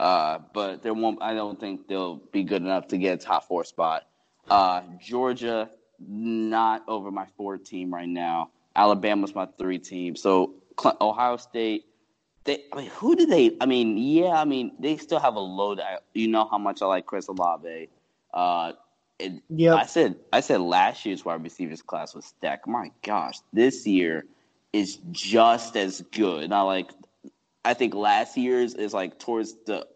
uh, 0.00 0.38
but 0.54 0.82
there 0.82 0.94
won't. 0.94 1.22
I 1.22 1.34
don't 1.34 1.58
think 1.60 1.88
they'll 1.88 2.16
be 2.16 2.44
good 2.44 2.62
enough 2.62 2.88
to 2.88 2.98
get 2.98 3.20
a 3.20 3.24
top 3.24 3.44
four 3.48 3.64
spot. 3.64 4.04
Uh, 4.48 4.82
Georgia, 5.00 5.70
not 5.98 6.84
over 6.88 7.10
my 7.10 7.26
four 7.36 7.58
team 7.58 7.92
right 7.92 8.08
now. 8.08 8.50
Alabama's 8.76 9.34
my 9.34 9.46
three 9.58 9.78
team. 9.78 10.16
So 10.16 10.54
Ohio 11.00 11.36
State. 11.36 11.86
They, 12.44 12.64
I 12.72 12.76
mean, 12.76 12.90
who 12.90 13.16
do 13.16 13.26
they? 13.26 13.56
I 13.60 13.66
mean, 13.66 13.98
yeah, 13.98 14.30
I 14.40 14.44
mean, 14.44 14.72
they 14.80 14.96
still 14.96 15.20
have 15.20 15.36
a 15.36 15.40
load. 15.40 15.80
You 16.14 16.28
know 16.28 16.48
how 16.50 16.58
much 16.58 16.82
I 16.82 16.86
like 16.86 17.06
Chris 17.06 17.28
Olave. 17.28 17.88
Uh, 18.34 18.72
yeah, 19.48 19.74
I 19.74 19.86
said 19.86 20.16
I 20.32 20.40
said 20.40 20.60
last 20.60 21.04
year's 21.06 21.24
wide 21.24 21.42
receivers 21.42 21.82
class 21.82 22.14
was 22.14 22.24
stacked. 22.24 22.66
My 22.66 22.90
gosh, 23.02 23.38
this 23.52 23.86
year 23.86 24.24
is 24.72 24.98
just 25.10 25.76
as 25.76 26.02
good. 26.12 26.50
Not 26.50 26.64
like 26.64 26.90
I 27.64 27.74
think 27.74 27.94
last 27.94 28.36
year's 28.36 28.74
is 28.74 28.94
like 28.94 29.18
towards 29.18 29.54
the 29.66 29.86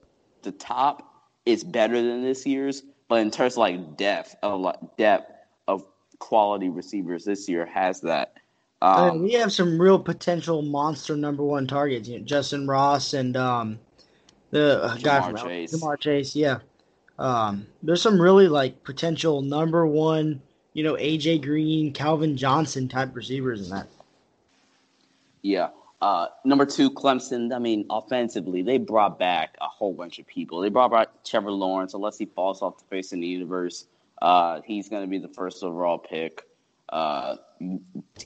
the 0.42 0.52
top. 0.52 1.12
It's 1.44 1.62
better 1.62 1.94
than 1.94 2.22
this 2.22 2.46
year's, 2.46 2.82
but 3.08 3.20
in 3.20 3.30
terms 3.30 3.54
of 3.54 3.58
like 3.58 3.96
depth 3.96 4.34
of 4.42 4.74
depth 4.96 5.32
of 5.68 5.84
quality 6.18 6.68
receivers, 6.68 7.24
this 7.24 7.48
year 7.48 7.66
has 7.66 8.00
that. 8.02 8.34
Um, 8.82 9.22
we 9.22 9.32
have 9.32 9.52
some 9.52 9.80
real 9.80 9.98
potential 9.98 10.62
monster 10.62 11.16
number 11.16 11.42
one 11.42 11.66
targets. 11.66 12.08
You 12.08 12.18
know, 12.18 12.24
Justyn 12.24 12.68
Ross 12.68 13.14
and 13.14 13.36
um, 13.36 13.78
the 14.50 14.84
uh, 14.84 14.96
guy 14.96 15.22
from 15.22 15.36
Chase. 15.36 15.74
Ja'Marr 15.74 15.98
Chase. 15.98 16.36
Yeah, 16.36 16.58
um, 17.18 17.66
there's 17.82 18.02
some 18.02 18.20
really 18.20 18.48
like 18.48 18.82
potential 18.84 19.42
number 19.42 19.86
one. 19.86 20.42
You 20.72 20.82
know, 20.82 20.94
AJ 20.94 21.42
Green, 21.42 21.92
Calvin 21.92 22.36
Johnson 22.36 22.88
type 22.88 23.14
receivers 23.16 23.62
in 23.62 23.70
that. 23.70 23.88
Yeah. 25.42 25.68
Uh, 26.02 26.26
number 26.44 26.66
two, 26.66 26.90
Clemson. 26.90 27.54
I 27.54 27.58
mean, 27.58 27.86
offensively, 27.88 28.62
they 28.62 28.76
brought 28.76 29.18
back 29.18 29.56
a 29.60 29.66
whole 29.66 29.94
bunch 29.94 30.18
of 30.18 30.26
people. 30.26 30.60
They 30.60 30.68
brought 30.68 30.90
back 30.90 31.08
Trevor 31.24 31.50
Lawrence. 31.50 31.94
Unless 31.94 32.18
he 32.18 32.26
falls 32.26 32.60
off 32.60 32.78
the 32.78 32.84
face 32.84 33.12
of 33.12 33.20
the 33.20 33.26
universe, 33.26 33.86
uh, 34.20 34.60
he's 34.66 34.88
going 34.88 35.02
to 35.02 35.08
be 35.08 35.18
the 35.18 35.32
first 35.32 35.64
overall 35.64 35.98
pick. 35.98 36.42
Uh, 36.90 37.36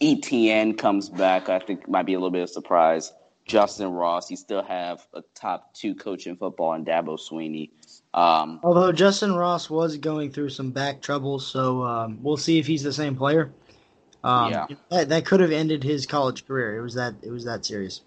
Etienne 0.00 0.74
comes 0.74 1.08
back. 1.08 1.48
I 1.48 1.60
think 1.60 1.88
might 1.88 2.06
be 2.06 2.14
a 2.14 2.18
little 2.18 2.30
bit 2.30 2.42
of 2.42 2.50
surprise. 2.50 3.12
Justyn 3.50 3.96
Ross. 3.98 4.30
You 4.30 4.36
still 4.36 4.62
have 4.62 5.06
a 5.12 5.22
top 5.34 5.74
two 5.74 5.94
coach 5.94 6.26
in 6.26 6.36
football 6.36 6.74
in 6.74 6.84
Dabo 6.84 7.18
Swinney. 7.18 7.70
Um, 8.14 8.60
Although 8.62 8.92
Justyn 8.92 9.36
Ross 9.36 9.68
was 9.68 9.96
going 9.96 10.32
through 10.32 10.50
some 10.50 10.70
back 10.70 11.02
troubles, 11.02 11.46
so 11.46 11.82
um, 11.82 12.18
we'll 12.22 12.36
see 12.36 12.58
if 12.58 12.66
he's 12.66 12.82
the 12.82 12.92
same 12.92 13.16
player. 13.16 13.52
Um, 14.22 14.50
yeah, 14.50 14.66
that, 14.90 15.08
that 15.08 15.24
could 15.24 15.40
have 15.40 15.50
ended 15.50 15.82
his 15.82 16.06
college 16.06 16.46
career. 16.46 16.76
It 16.76 16.82
was 16.82 16.94
that 16.94 17.14
it 17.22 17.30
was 17.30 17.44
that 17.44 17.64
serious. 17.64 18.02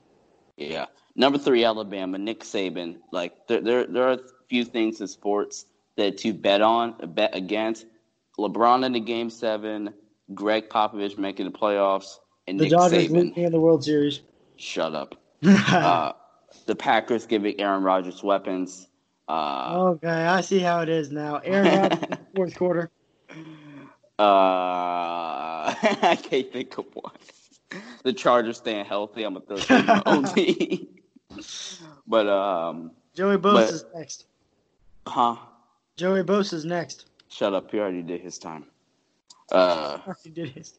Yeah, 0.58 0.86
number 1.16 1.40
three, 1.40 1.64
Alabama, 1.64 2.18
Nick 2.18 2.42
Saban. 2.42 2.98
Like 3.12 3.48
there, 3.48 3.62
there, 3.62 3.88
there 3.88 4.04
are 4.04 4.14
a 4.14 4.20
few 4.48 4.64
things 4.64 5.02
in 5.02 5.08
sports 5.08 5.66
that 5.96 6.18
to 6.20 6.34
bet 6.34 6.62
on, 6.62 6.96
bet 7.14 7.36
against. 7.36 7.86
LeBron 8.38 8.86
in 8.86 8.94
the 8.94 9.00
game 9.00 9.30
seven, 9.30 9.94
Gregg 10.34 10.70
Popovich 10.70 11.18
making 11.18 11.46
the 11.46 11.52
playoffs, 11.52 12.18
and 12.48 12.60
the 12.60 12.66
Nick 12.66 12.72
Dodgers 12.72 13.08
Saban 13.08 13.36
in 13.38 13.52
the 13.52 13.60
World 13.60 13.84
Series. 13.84 14.22
Shut 14.58 14.94
up. 14.94 15.16
uh, 15.68 16.14
the 16.66 16.76
Packers 16.76 17.26
giving 17.26 17.60
Aaron 17.60 17.84
Rodgers 17.84 18.24
weapons. 18.24 18.88
Uh, 19.28 19.92
okay, 19.96 20.08
I 20.08 20.42
see 20.42 20.60
how 20.60 20.82
it 20.82 20.90
is 20.90 21.12
now. 21.12 21.38
Aaron 21.44 21.80
Rodgers 21.80 22.18
fourth 22.36 22.56
quarter. 22.56 22.92
Uh, 23.30 23.34
I 25.82 26.18
can't 26.22 26.52
think 26.52 26.78
of 26.78 26.86
one. 26.94 27.14
The 28.04 28.14
Chargers 28.14 28.58
staying 28.58 28.86
healthy. 28.86 29.24
I'm 29.24 29.38
a 29.38 29.40
third 29.40 30.36
team. 30.36 30.88
but 32.08 32.28
um, 32.28 32.92
Joey 33.16 33.38
Bosa 33.38 33.74
is 33.74 33.86
next. 33.96 34.26
Huh? 35.08 35.36
Joey 35.98 36.24
Bosa 36.24 36.54
is 36.54 36.66
next. 36.66 37.08
Shut 37.30 37.54
up. 37.54 37.72
He 37.72 37.80
already 37.80 38.04
did 38.04 38.22
his 38.22 38.38
time. 38.38 38.66
Uh, 39.52 39.98
he 40.24 40.30
did 40.30 40.50
his. 40.50 40.78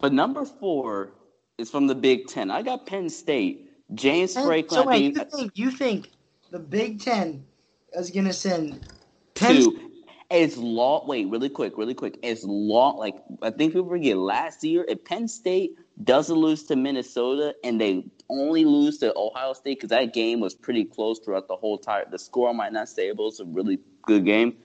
But 0.00 0.12
number 0.12 0.44
four 0.44 1.12
is 1.58 1.70
from 1.70 1.86
the 1.86 1.94
Big 1.94 2.26
Ten. 2.26 2.50
I 2.50 2.62
got 2.62 2.86
Penn 2.86 3.08
State. 3.08 3.70
James 3.94 4.32
Franklin. 4.32 4.82
So 4.82 4.86
wait, 4.86 5.14
you 5.14 5.24
think 5.24 5.52
you 5.54 5.70
think 5.70 6.10
the 6.50 6.58
Big 6.58 7.00
Ten 7.00 7.44
is 7.92 8.10
going 8.10 8.26
to 8.26 8.32
send 8.32 8.86
Penn 9.34 9.56
two? 9.56 9.90
As 10.28 10.58
long, 10.58 11.06
wait, 11.06 11.28
really 11.28 11.48
quick, 11.48 11.78
really 11.78 11.94
quick. 11.94 12.18
As 12.24 12.42
long, 12.42 12.96
like 12.96 13.14
I 13.42 13.50
think 13.50 13.72
people 13.72 13.88
forget 13.88 14.16
last 14.16 14.64
year, 14.64 14.84
if 14.88 15.04
Penn 15.04 15.28
State 15.28 15.76
doesn't 16.02 16.36
lose 16.36 16.64
to 16.64 16.76
Minnesota 16.76 17.54
and 17.64 17.80
they 17.80 18.04
only 18.28 18.64
lose 18.64 18.98
to 18.98 19.16
Ohio 19.16 19.52
State 19.52 19.78
because 19.78 19.90
that 19.90 20.12
game 20.12 20.40
was 20.40 20.54
pretty 20.54 20.84
close 20.84 21.20
throughout 21.20 21.46
the 21.48 21.56
whole 21.56 21.78
time. 21.78 22.04
The 22.10 22.18
score 22.18 22.52
might 22.52 22.72
not 22.72 22.88
say 22.88 23.10
but 23.12 23.22
it 23.22 23.26
was 23.26 23.40
a 23.40 23.44
really 23.44 23.78
good 24.02 24.24
game. 24.24 24.56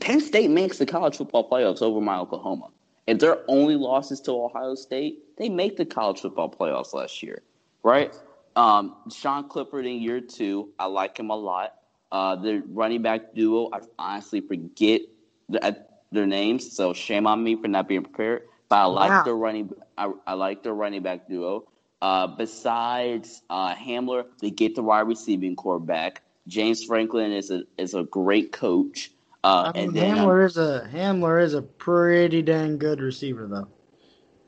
Penn 0.00 0.20
State 0.20 0.50
makes 0.50 0.78
the 0.78 0.84
college 0.84 1.16
football 1.16 1.48
playoffs 1.48 1.80
over 1.80 2.00
my 2.00 2.18
Oklahoma. 2.18 2.68
If 3.06 3.18
their 3.18 3.38
only 3.48 3.76
losses 3.76 4.20
to 4.22 4.32
Ohio 4.32 4.74
State, 4.74 5.36
they 5.38 5.48
make 5.48 5.76
the 5.76 5.86
college 5.86 6.20
football 6.20 6.50
playoffs 6.50 6.92
last 6.92 7.22
year, 7.22 7.42
right? 7.82 8.14
Um, 8.56 8.96
Sean 9.12 9.48
Clifford 9.48 9.86
in 9.86 10.00
year 10.00 10.20
two, 10.20 10.70
I 10.78 10.86
like 10.86 11.18
him 11.18 11.30
a 11.30 11.36
lot. 11.36 11.74
Uh, 12.10 12.36
the 12.36 12.62
running 12.68 13.02
back 13.02 13.34
duo, 13.34 13.68
I 13.72 13.80
honestly 13.98 14.40
forget 14.40 15.02
the, 15.48 15.64
uh, 15.64 15.72
their 16.10 16.26
names, 16.26 16.74
so 16.74 16.94
shame 16.94 17.26
on 17.26 17.42
me 17.42 17.60
for 17.60 17.68
not 17.68 17.88
being 17.88 18.02
prepared. 18.02 18.42
But 18.68 18.76
I 18.76 18.84
like 18.86 19.10
wow. 19.10 19.22
the 19.22 19.34
running, 19.34 19.74
I, 19.96 20.12
I 20.26 20.34
like 20.34 20.62
the 20.62 20.72
running 20.72 21.02
back 21.02 21.28
duo. 21.28 21.68
Uh, 22.02 22.26
besides 22.26 23.42
uh, 23.48 23.74
Hamler, 23.74 24.24
they 24.40 24.50
get 24.50 24.74
the 24.74 24.82
wide 24.82 25.06
receiving 25.06 25.56
corps 25.56 25.78
back. 25.78 26.22
James 26.46 26.84
Franklin 26.84 27.32
is 27.32 27.50
a 27.50 27.62
is 27.78 27.94
a 27.94 28.04
great 28.04 28.52
coach. 28.52 29.10
Uh, 29.46 29.70
I 29.72 29.78
mean, 29.78 29.88
and 29.88 29.96
then, 29.96 30.16
Hamler 30.16 30.40
um, 30.40 30.46
is 30.46 30.56
a 30.56 30.90
Hamler 30.92 31.40
is 31.40 31.54
a 31.54 31.62
pretty 31.62 32.42
dang 32.42 32.78
good 32.78 33.00
receiver, 33.00 33.46
though. 33.46 33.68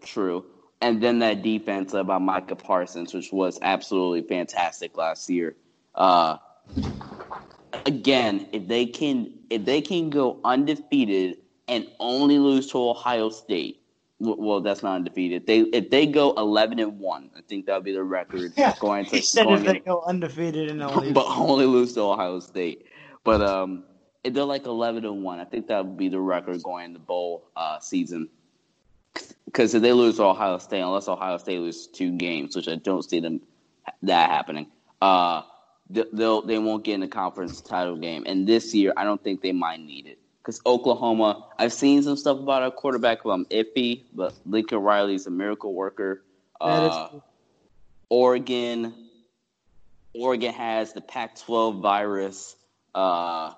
True, 0.02 0.44
and 0.80 1.00
then 1.00 1.20
that 1.20 1.42
defense 1.42 1.92
led 1.92 2.08
by 2.08 2.18
Micah 2.18 2.56
Parsons, 2.56 3.14
which 3.14 3.30
was 3.30 3.60
absolutely 3.62 4.22
fantastic 4.22 4.96
last 4.96 5.30
year. 5.30 5.54
Uh, 5.94 6.38
again, 7.86 8.48
if 8.50 8.66
they 8.66 8.86
can 8.86 9.32
if 9.50 9.64
they 9.64 9.80
can 9.80 10.10
go 10.10 10.40
undefeated 10.44 11.36
and 11.68 11.86
only 12.00 12.40
lose 12.40 12.66
to 12.72 12.78
Ohio 12.78 13.30
State, 13.30 13.80
well, 14.18 14.60
that's 14.60 14.82
not 14.82 14.96
undefeated. 14.96 15.46
They 15.46 15.60
if 15.60 15.90
they 15.90 16.06
go 16.06 16.32
eleven 16.32 16.80
and 16.80 16.98
one, 16.98 17.30
I 17.36 17.42
think 17.42 17.66
that 17.66 17.76
would 17.76 17.84
be 17.84 17.92
the 17.92 18.02
record. 18.02 18.52
Yeah, 18.56 18.74
going 18.80 19.04
to, 19.04 19.10
he 19.12 19.22
said 19.22 19.44
going 19.44 19.60
if 19.60 19.64
they 19.64 19.76
in, 19.76 19.82
go 19.84 20.02
undefeated 20.08 20.70
and 20.70 20.82
only 20.82 21.12
but 21.12 21.26
only 21.28 21.66
lose 21.66 21.94
to 21.94 22.00
Ohio 22.00 22.40
State. 22.40 22.86
But 23.22 23.42
um, 23.42 23.84
if 23.87 23.87
they're 24.24 24.44
like 24.44 24.66
eleven 24.66 25.04
and 25.04 25.22
one, 25.22 25.40
I 25.40 25.44
think 25.44 25.68
that 25.68 25.84
would 25.84 25.96
be 25.96 26.08
the 26.08 26.20
record 26.20 26.62
going 26.62 26.86
in 26.86 26.92
the 26.92 26.98
bowl 26.98 27.48
uh, 27.56 27.78
season. 27.80 28.28
Because 29.44 29.74
if 29.74 29.82
they 29.82 29.92
lose 29.92 30.16
to 30.16 30.24
Ohio 30.24 30.58
State, 30.58 30.80
unless 30.80 31.08
Ohio 31.08 31.38
State 31.38 31.60
loses 31.60 31.86
two 31.86 32.12
games, 32.12 32.54
which 32.54 32.68
I 32.68 32.76
don't 32.76 33.02
see 33.02 33.20
them 33.20 33.40
that 34.02 34.30
happening, 34.30 34.66
uh, 35.00 35.42
they'll 35.88 36.42
they 36.42 36.58
won't 36.58 36.84
get 36.84 36.94
in 36.94 37.00
the 37.00 37.08
conference 37.08 37.60
title 37.60 37.96
game. 37.96 38.24
And 38.26 38.46
this 38.46 38.74
year, 38.74 38.92
I 38.96 39.04
don't 39.04 39.22
think 39.22 39.40
they 39.40 39.52
might 39.52 39.80
need 39.80 40.06
it 40.06 40.18
because 40.48 40.62
Oklahoma. 40.64 41.44
I've 41.58 41.74
seen 41.74 42.02
some 42.02 42.16
stuff 42.16 42.38
about 42.38 42.62
our 42.62 42.70
quarterback 42.70 43.20
who 43.20 43.30
I'm 43.30 43.44
iffy, 43.46 44.04
but 44.14 44.34
Lincoln 44.46 44.78
Riley's 44.78 45.26
a 45.26 45.30
miracle 45.30 45.74
worker. 45.74 46.22
Uh, 46.58 47.08
Oregon, 48.08 48.94
Oregon 50.14 50.54
has 50.54 50.94
the 50.94 51.02
Pac-12 51.02 51.82
virus. 51.82 52.56
Uh, 52.94 53.52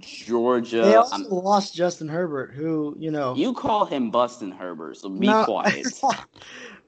Georgia. 0.00 0.82
They 0.82 0.94
also 0.94 1.14
I'm, 1.16 1.28
lost 1.28 1.74
Justin 1.74 2.08
Herbert, 2.08 2.52
who 2.52 2.96
you 2.98 3.10
know. 3.10 3.34
You 3.34 3.52
call 3.52 3.84
him 3.84 4.10
Bustin 4.10 4.50
Herbert, 4.50 4.96
so 4.96 5.08
be 5.08 5.26
no, 5.26 5.44
quiet. 5.46 5.86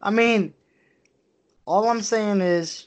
I 0.03 0.11
mean, 0.11 0.55
all 1.67 1.89
I'm 1.89 2.03
saying 2.03 2.41
is 2.41 2.87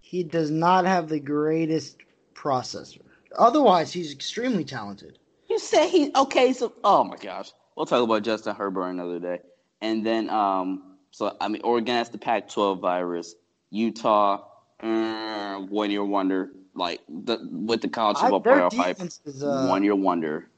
he 0.00 0.22
does 0.22 0.50
not 0.50 0.84
have 0.84 1.08
the 1.08 1.20
greatest 1.20 1.96
processor. 2.34 3.02
Otherwise, 3.38 3.92
he's 3.92 4.12
extremely 4.12 4.64
talented. 4.64 5.18
You 5.48 5.58
say 5.58 5.88
he 5.88 6.12
okay? 6.14 6.52
So, 6.52 6.72
oh 6.84 7.04
my 7.04 7.16
gosh, 7.16 7.52
we'll 7.76 7.86
talk 7.86 8.02
about 8.02 8.22
Justin 8.22 8.54
Herbert 8.54 8.88
another 8.88 9.18
day. 9.18 9.40
And 9.80 10.04
then, 10.06 10.30
um, 10.30 10.96
so 11.10 11.36
I 11.40 11.48
mean, 11.48 11.62
Oregon 11.62 11.96
has 11.96 12.08
the 12.08 12.18
Pac-12 12.18 12.80
virus. 12.80 13.34
Utah, 13.70 14.44
uh, 14.80 15.58
one 15.60 15.90
year 15.90 16.04
wonder 16.04 16.50
like 16.74 17.00
the 17.08 17.38
with 17.50 17.82
the 17.82 17.88
college 17.88 18.18
football 18.18 18.40
playoff 18.40 18.74
hype. 18.74 19.00
Is, 19.00 19.42
uh... 19.42 19.66
One 19.66 19.82
year 19.82 19.94
wonder. 19.94 20.48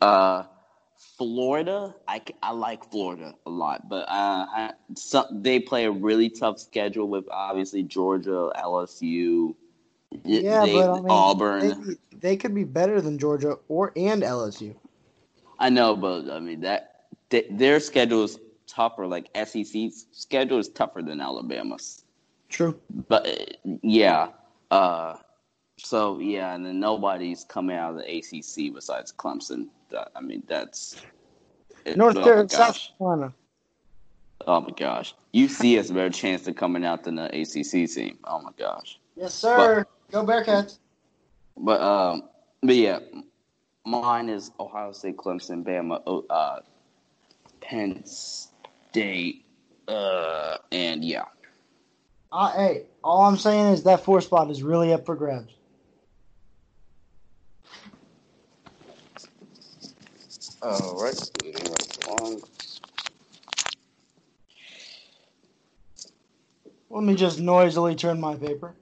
Uh, 0.00 0.44
Florida, 1.16 1.94
I, 2.06 2.22
I 2.42 2.52
like 2.52 2.90
Florida 2.90 3.34
a 3.46 3.50
lot, 3.50 3.88
but 3.88 4.08
uh, 4.08 4.46
I, 4.48 4.70
some, 4.94 5.26
they 5.42 5.60
play 5.60 5.84
a 5.84 5.90
really 5.90 6.28
tough 6.28 6.58
schedule 6.58 7.08
with 7.08 7.24
obviously 7.30 7.82
Georgia, 7.82 8.50
LSU, 8.56 9.54
yeah, 10.22 10.64
they, 10.64 10.72
but 10.72 10.90
I 10.90 10.94
mean, 10.96 11.06
Auburn. 11.08 11.98
They, 12.12 12.18
they, 12.18 12.36
could 12.36 12.54
be 12.54 12.64
better 12.64 13.00
than 13.00 13.18
Georgia 13.18 13.56
or 13.68 13.92
and 13.96 14.22
LSU. 14.22 14.74
I 15.58 15.70
know, 15.70 15.96
but 15.96 16.30
I 16.30 16.40
mean 16.40 16.60
that 16.60 17.06
they, 17.30 17.46
their 17.50 17.80
schedule 17.80 18.24
is 18.24 18.38
tougher. 18.66 19.06
Like 19.06 19.28
SEC's 19.34 20.06
schedule 20.12 20.58
is 20.58 20.68
tougher 20.68 21.02
than 21.02 21.20
Alabama's. 21.20 22.04
True, 22.48 22.78
but 23.08 23.58
yeah, 23.82 24.28
uh, 24.74 25.16
so 25.76 26.18
yeah, 26.18 26.52
and 26.54 26.66
then 26.66 26.80
nobody's 26.80 27.44
coming 27.44 27.76
out 27.76 27.92
of 27.92 27.98
the 27.98 28.18
ACC 28.18 28.74
besides 28.74 29.12
Clemson. 29.12 29.68
That, 29.90 30.10
I 30.16 30.20
mean, 30.20 30.42
that's 30.48 30.96
North 31.94 32.16
oh 32.16 32.24
Carolina, 32.24 32.48
South 32.48 32.80
Carolina. 32.98 33.34
Oh 34.48 34.60
my 34.60 34.70
gosh, 34.70 35.14
UC 35.32 35.76
has 35.76 35.90
a 35.90 35.94
better 35.94 36.10
chance 36.10 36.48
of 36.48 36.56
coming 36.56 36.84
out 36.84 37.04
than 37.04 37.14
the 37.14 37.26
ACC 37.26 37.88
team. 37.88 38.18
Oh 38.24 38.40
my 38.42 38.50
gosh. 38.58 38.98
Yes, 39.16 39.32
sir. 39.32 39.86
But, 40.10 40.12
Go 40.12 40.26
Bearcats. 40.26 40.78
But 41.56 41.80
um, 41.80 42.24
but 42.60 42.74
yeah, 42.74 42.98
mine 43.86 44.28
is 44.28 44.50
Ohio 44.58 44.90
State, 44.90 45.16
Clemson, 45.18 45.62
Bama, 45.62 46.24
uh, 46.30 46.60
Penn 47.60 48.04
State, 48.04 49.44
uh, 49.86 50.56
and 50.72 51.04
yeah. 51.04 51.26
Uh, 52.34 52.50
hey, 52.56 52.82
all 53.04 53.22
I'm 53.26 53.36
saying 53.36 53.66
is 53.66 53.84
that 53.84 54.04
four 54.04 54.20
spot 54.20 54.50
is 54.50 54.60
really 54.60 54.92
up 54.92 55.06
for 55.06 55.14
grabs. 55.14 55.52
All 60.60 61.00
right, 61.00 61.30
moving 61.44 61.62
right 61.62 62.08
along. 62.08 62.42
Let 66.90 67.04
me 67.04 67.14
just 67.14 67.38
noisily 67.38 67.94
turn 67.94 68.18
my 68.18 68.34
paper. 68.34 68.74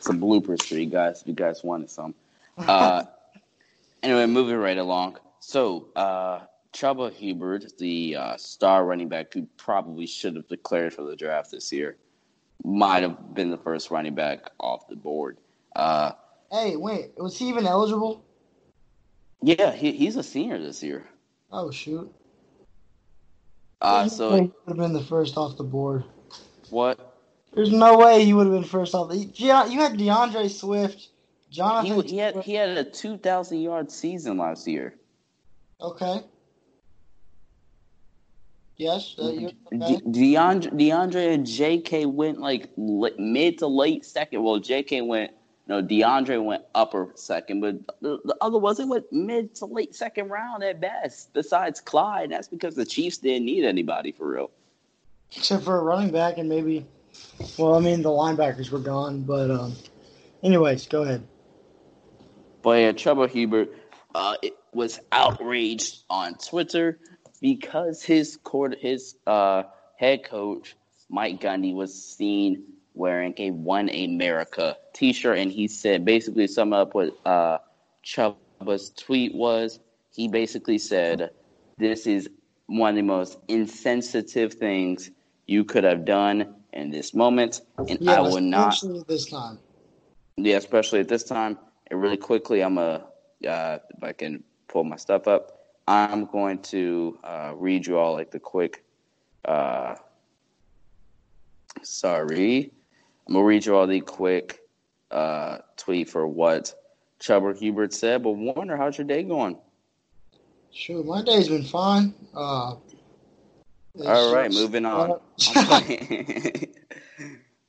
Some 0.00 0.20
bloopers 0.20 0.62
for 0.62 0.74
you 0.74 0.84
guys 0.84 1.22
if 1.22 1.26
you 1.26 1.32
guys 1.32 1.64
wanted 1.64 1.88
some. 1.90 2.14
Uh, 2.58 3.04
anyway, 4.02 4.26
moving 4.26 4.56
right 4.56 4.76
along. 4.76 5.16
So, 5.40 5.86
uh, 5.96 6.40
Chuba 6.76 7.10
Hubbard, 7.10 7.72
the 7.78 8.16
uh, 8.16 8.36
star 8.36 8.84
running 8.84 9.08
back 9.08 9.32
who 9.32 9.48
probably 9.56 10.06
should 10.06 10.36
have 10.36 10.46
declared 10.46 10.92
for 10.92 11.04
the 11.04 11.16
draft 11.16 11.50
this 11.50 11.72
year, 11.72 11.96
might 12.62 13.02
have 13.02 13.34
been 13.34 13.50
the 13.50 13.56
first 13.56 13.90
running 13.90 14.14
back 14.14 14.50
off 14.60 14.86
the 14.86 14.96
board. 14.96 15.38
Uh, 15.74 16.12
hey, 16.52 16.76
wait, 16.76 17.12
was 17.16 17.38
he 17.38 17.48
even 17.48 17.66
eligible? 17.66 18.22
Yeah, 19.40 19.72
he, 19.72 19.92
he's 19.92 20.16
a 20.16 20.22
senior 20.22 20.60
this 20.60 20.82
year. 20.82 21.06
Oh 21.50 21.70
shoot! 21.70 22.12
Uh, 23.80 24.06
so 24.08 24.34
he 24.34 24.40
would 24.42 24.52
have 24.68 24.76
been 24.76 24.92
the 24.92 25.02
first 25.02 25.38
off 25.38 25.56
the 25.56 25.64
board. 25.64 26.04
What? 26.68 27.14
There's 27.54 27.72
no 27.72 27.96
way 27.96 28.22
he 28.22 28.34
would 28.34 28.48
have 28.48 28.54
been 28.54 28.64
first 28.64 28.94
off. 28.94 29.08
The, 29.08 29.16
you 29.16 29.80
had 29.80 29.96
D'Andre 29.96 30.48
Swift, 30.48 31.08
Jonathan. 31.50 32.02
He, 32.02 32.10
he 32.10 32.18
had 32.18 32.36
he 32.42 32.52
had 32.52 32.68
a 32.70 32.84
two 32.84 33.16
thousand 33.16 33.60
yard 33.60 33.90
season 33.90 34.36
last 34.36 34.68
year. 34.68 34.94
Okay. 35.80 36.20
Yes, 38.76 39.14
uh, 39.18 39.28
okay. 39.28 39.54
D'Andre, 40.10 40.70
D'Andre 40.70 41.32
and 41.32 41.46
JK 41.46 42.12
went 42.12 42.40
like 42.40 42.76
mid 42.76 43.58
to 43.58 43.66
late 43.66 44.04
second. 44.04 44.42
Well, 44.42 44.60
JK 44.60 45.06
went 45.06 45.32
no, 45.68 45.80
D'Andre 45.80 46.36
went 46.36 46.62
upper 46.74 47.10
second, 47.14 47.60
but 47.60 47.76
the, 48.00 48.20
the 48.24 48.36
other 48.40 48.58
was 48.58 48.78
it 48.78 48.86
went 48.86 49.10
mid 49.10 49.54
to 49.56 49.66
late 49.66 49.94
second 49.94 50.28
round 50.28 50.62
at 50.62 50.80
best. 50.80 51.32
Besides 51.32 51.80
Clyde, 51.80 52.30
that's 52.30 52.48
because 52.48 52.74
the 52.74 52.84
Chiefs 52.84 53.18
didn't 53.18 53.46
need 53.46 53.64
anybody 53.64 54.12
for 54.12 54.28
real, 54.28 54.50
except 55.34 55.64
for 55.64 55.78
a 55.78 55.82
running 55.82 56.12
back 56.12 56.38
and 56.38 56.48
maybe. 56.48 56.86
Well, 57.58 57.74
I 57.74 57.80
mean 57.80 58.02
the 58.02 58.10
linebackers 58.10 58.70
were 58.70 58.78
gone, 58.78 59.22
but 59.22 59.50
um, 59.50 59.74
anyways, 60.42 60.86
go 60.86 61.02
ahead. 61.02 61.26
But 62.62 62.78
yeah, 62.78 62.92
Chuba 62.92 63.28
Hubbard 63.32 63.70
uh, 64.14 64.36
was 64.72 65.00
outraged 65.12 66.02
on 66.10 66.34
Twitter 66.34 66.98
because 67.40 68.02
his 68.02 68.38
court, 68.38 68.76
his 68.80 69.16
uh, 69.26 69.64
head 69.96 70.24
coach 70.24 70.76
Mike 71.08 71.40
Gundy 71.40 71.74
was 71.74 71.94
seen 71.94 72.64
wearing 72.94 73.34
a 73.38 73.50
One 73.50 73.88
America 73.90 74.76
T-shirt, 74.92 75.38
and 75.38 75.52
he 75.52 75.68
said 75.68 76.04
basically 76.04 76.46
sum 76.46 76.72
up 76.72 76.94
what 76.94 77.16
uh, 77.24 77.58
Chuba's 78.02 78.90
tweet 78.96 79.34
was. 79.34 79.78
He 80.14 80.28
basically 80.28 80.78
said, 80.78 81.30
"This 81.78 82.06
is 82.06 82.28
one 82.66 82.90
of 82.90 82.96
the 82.96 83.02
most 83.02 83.38
insensitive 83.48 84.54
things 84.54 85.10
you 85.46 85.64
could 85.64 85.84
have 85.84 86.04
done 86.04 86.54
in 86.72 86.90
this 86.90 87.14
moment, 87.14 87.60
and 87.78 87.98
yeah, 88.00 88.14
I 88.14 88.20
will 88.20 88.40
not." 88.40 88.74
Especially 88.74 89.04
this 89.06 89.26
time. 89.26 89.58
Yeah, 90.36 90.56
especially 90.56 91.00
at 91.00 91.08
this 91.08 91.24
time. 91.24 91.58
And 91.88 92.02
really 92.02 92.16
quickly, 92.16 92.62
I'm 92.62 92.78
a 92.78 93.04
uh, 93.46 93.78
if 93.96 94.02
I 94.02 94.12
can 94.12 94.42
pull 94.68 94.84
my 94.84 94.96
stuff 94.96 95.28
up. 95.28 95.55
I'm 95.88 96.26
going 96.26 96.60
to 96.62 97.18
uh, 97.22 97.52
read 97.54 97.86
you 97.86 97.98
all 97.98 98.14
like 98.14 98.30
the 98.30 98.40
quick. 98.40 98.84
Uh, 99.44 99.94
sorry, 101.82 102.72
I'm 103.26 103.34
gonna 103.34 103.44
read 103.44 103.66
you 103.66 103.76
all 103.76 103.86
the 103.86 104.00
quick 104.00 104.60
uh, 105.10 105.58
tweet 105.76 106.08
for 106.08 106.26
what 106.26 106.74
Chuba 107.20 107.56
Hubert 107.56 107.94
said. 107.94 108.22
But 108.24 108.32
Warner, 108.32 108.76
how's 108.76 108.98
your 108.98 109.06
day 109.06 109.22
going? 109.22 109.58
Sure, 110.72 111.04
my 111.04 111.22
day's 111.22 111.48
been 111.48 111.64
fine. 111.64 112.12
Uh, 112.34 112.74
all 114.04 114.34
right, 114.34 114.52
moving 114.52 114.84
on. 114.84 115.20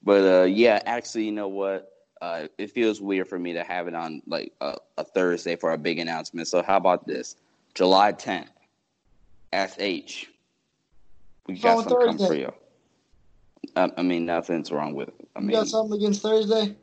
but 0.04 0.42
uh, 0.42 0.44
yeah, 0.44 0.82
actually, 0.86 1.26
you 1.26 1.32
know 1.32 1.48
what? 1.48 1.94
Uh, 2.20 2.48
it 2.58 2.72
feels 2.72 3.00
weird 3.00 3.28
for 3.28 3.38
me 3.38 3.54
to 3.54 3.64
have 3.64 3.88
it 3.88 3.94
on 3.94 4.24
like 4.26 4.52
a, 4.60 4.76
a 4.98 5.04
Thursday 5.04 5.56
for 5.56 5.72
a 5.72 5.78
big 5.78 6.00
announcement. 6.00 6.48
So 6.48 6.64
how 6.64 6.78
about 6.78 7.06
this? 7.06 7.36
July 7.78 8.12
10th, 8.12 8.48
SH. 9.54 10.26
We 11.46 11.60
got 11.60 11.78
something 11.84 11.96
coming 11.96 12.28
for 12.28 12.34
you. 12.34 12.52
I, 13.76 13.92
I, 13.96 14.02
mean, 14.02 14.26
nothing's 14.26 14.72
wrong 14.72 14.96
with. 14.96 15.10
I 15.36 15.42
you 15.42 15.46
mean, 15.46 15.58
got 15.58 15.68
something 15.68 15.96
against 15.96 16.24
Thursday? 16.24 16.76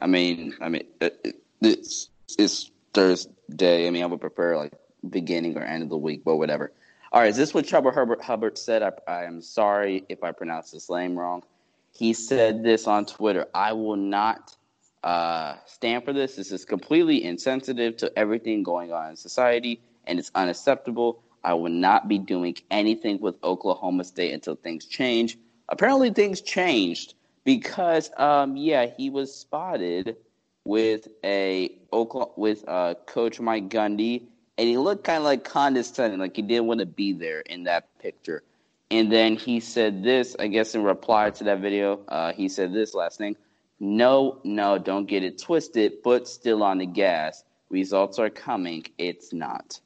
I 0.00 0.08
mean, 0.08 0.56
I 0.60 0.68
mean, 0.68 0.82
uh, 1.00 1.04
uh, 1.04 1.08
it, 1.22 1.36
it's 1.60 2.08
it's 2.36 2.72
Thursday. 2.92 3.86
I 3.86 3.90
mean, 3.90 4.02
I 4.02 4.06
would 4.06 4.20
prefer 4.20 4.56
like 4.56 4.72
beginning 5.10 5.56
or 5.56 5.62
end 5.62 5.84
of 5.84 5.90
the 5.90 5.96
week, 5.96 6.24
but 6.24 6.38
whatever. 6.38 6.72
All 7.12 7.20
right, 7.20 7.30
is 7.30 7.36
this 7.36 7.54
what 7.54 7.64
Chuba 7.64 7.94
Herbert 7.94 8.20
Hubbard 8.20 8.58
said? 8.58 8.82
I, 8.82 8.90
I 9.06 9.24
am 9.26 9.40
sorry 9.40 10.04
if 10.08 10.24
I 10.24 10.32
pronounced 10.32 10.72
his 10.72 10.90
name 10.90 11.16
wrong. 11.16 11.44
He 11.92 12.14
said 12.14 12.64
this 12.64 12.88
on 12.88 13.06
Twitter. 13.06 13.46
I 13.54 13.72
will 13.74 13.94
not 13.94 14.56
uh, 15.04 15.56
stand 15.66 16.04
for 16.04 16.12
this. 16.12 16.34
This 16.34 16.50
is 16.50 16.64
completely 16.64 17.22
insensitive 17.22 17.96
to 17.98 18.18
everything 18.18 18.62
going 18.62 18.90
on 18.90 19.10
in 19.10 19.16
society, 19.16 19.80
and 20.06 20.18
it's 20.18 20.30
unacceptable. 20.34 21.22
I 21.44 21.52
will 21.54 21.70
not 21.70 22.08
be 22.08 22.18
doing 22.18 22.56
anything 22.70 23.20
with 23.20 23.36
Oklahoma 23.44 24.04
State 24.04 24.32
until 24.32 24.56
things 24.56 24.86
change. 24.86 25.36
Apparently, 25.68 26.10
things 26.10 26.40
changed 26.40 27.14
because, 27.44 28.10
um, 28.16 28.56
yeah, 28.56 28.86
he 28.96 29.10
was 29.10 29.34
spotted 29.34 30.16
with 30.64 31.06
a 31.22 31.70
Oklahoma, 31.92 32.32
with 32.36 32.64
uh, 32.66 32.94
Coach 33.06 33.40
Mike 33.40 33.68
Gundy, 33.68 34.22
and 34.56 34.68
he 34.68 34.78
looked 34.78 35.04
kind 35.04 35.18
of 35.18 35.24
like 35.24 35.44
condescending, 35.44 36.18
like 36.18 36.34
he 36.34 36.42
didn't 36.42 36.66
want 36.66 36.80
to 36.80 36.86
be 36.86 37.12
there 37.12 37.40
in 37.40 37.64
that 37.64 37.98
picture. 37.98 38.42
And 38.90 39.12
then 39.12 39.36
he 39.36 39.60
said 39.60 40.02
this, 40.02 40.34
I 40.38 40.46
guess, 40.46 40.74
in 40.74 40.82
reply 40.82 41.30
to 41.30 41.44
that 41.44 41.60
video. 41.60 42.00
Uh, 42.08 42.32
he 42.32 42.48
said 42.48 42.72
this 42.72 42.94
last 42.94 43.18
thing. 43.18 43.36
No, 43.80 44.40
no, 44.44 44.78
don't 44.78 45.06
get 45.06 45.22
it 45.22 45.40
twisted. 45.40 45.94
Foot 46.02 46.28
still 46.28 46.62
on 46.62 46.78
the 46.78 46.86
gas. 46.86 47.44
Results 47.70 48.18
are 48.18 48.30
coming. 48.30 48.84
It's 48.98 49.32
not 49.32 49.80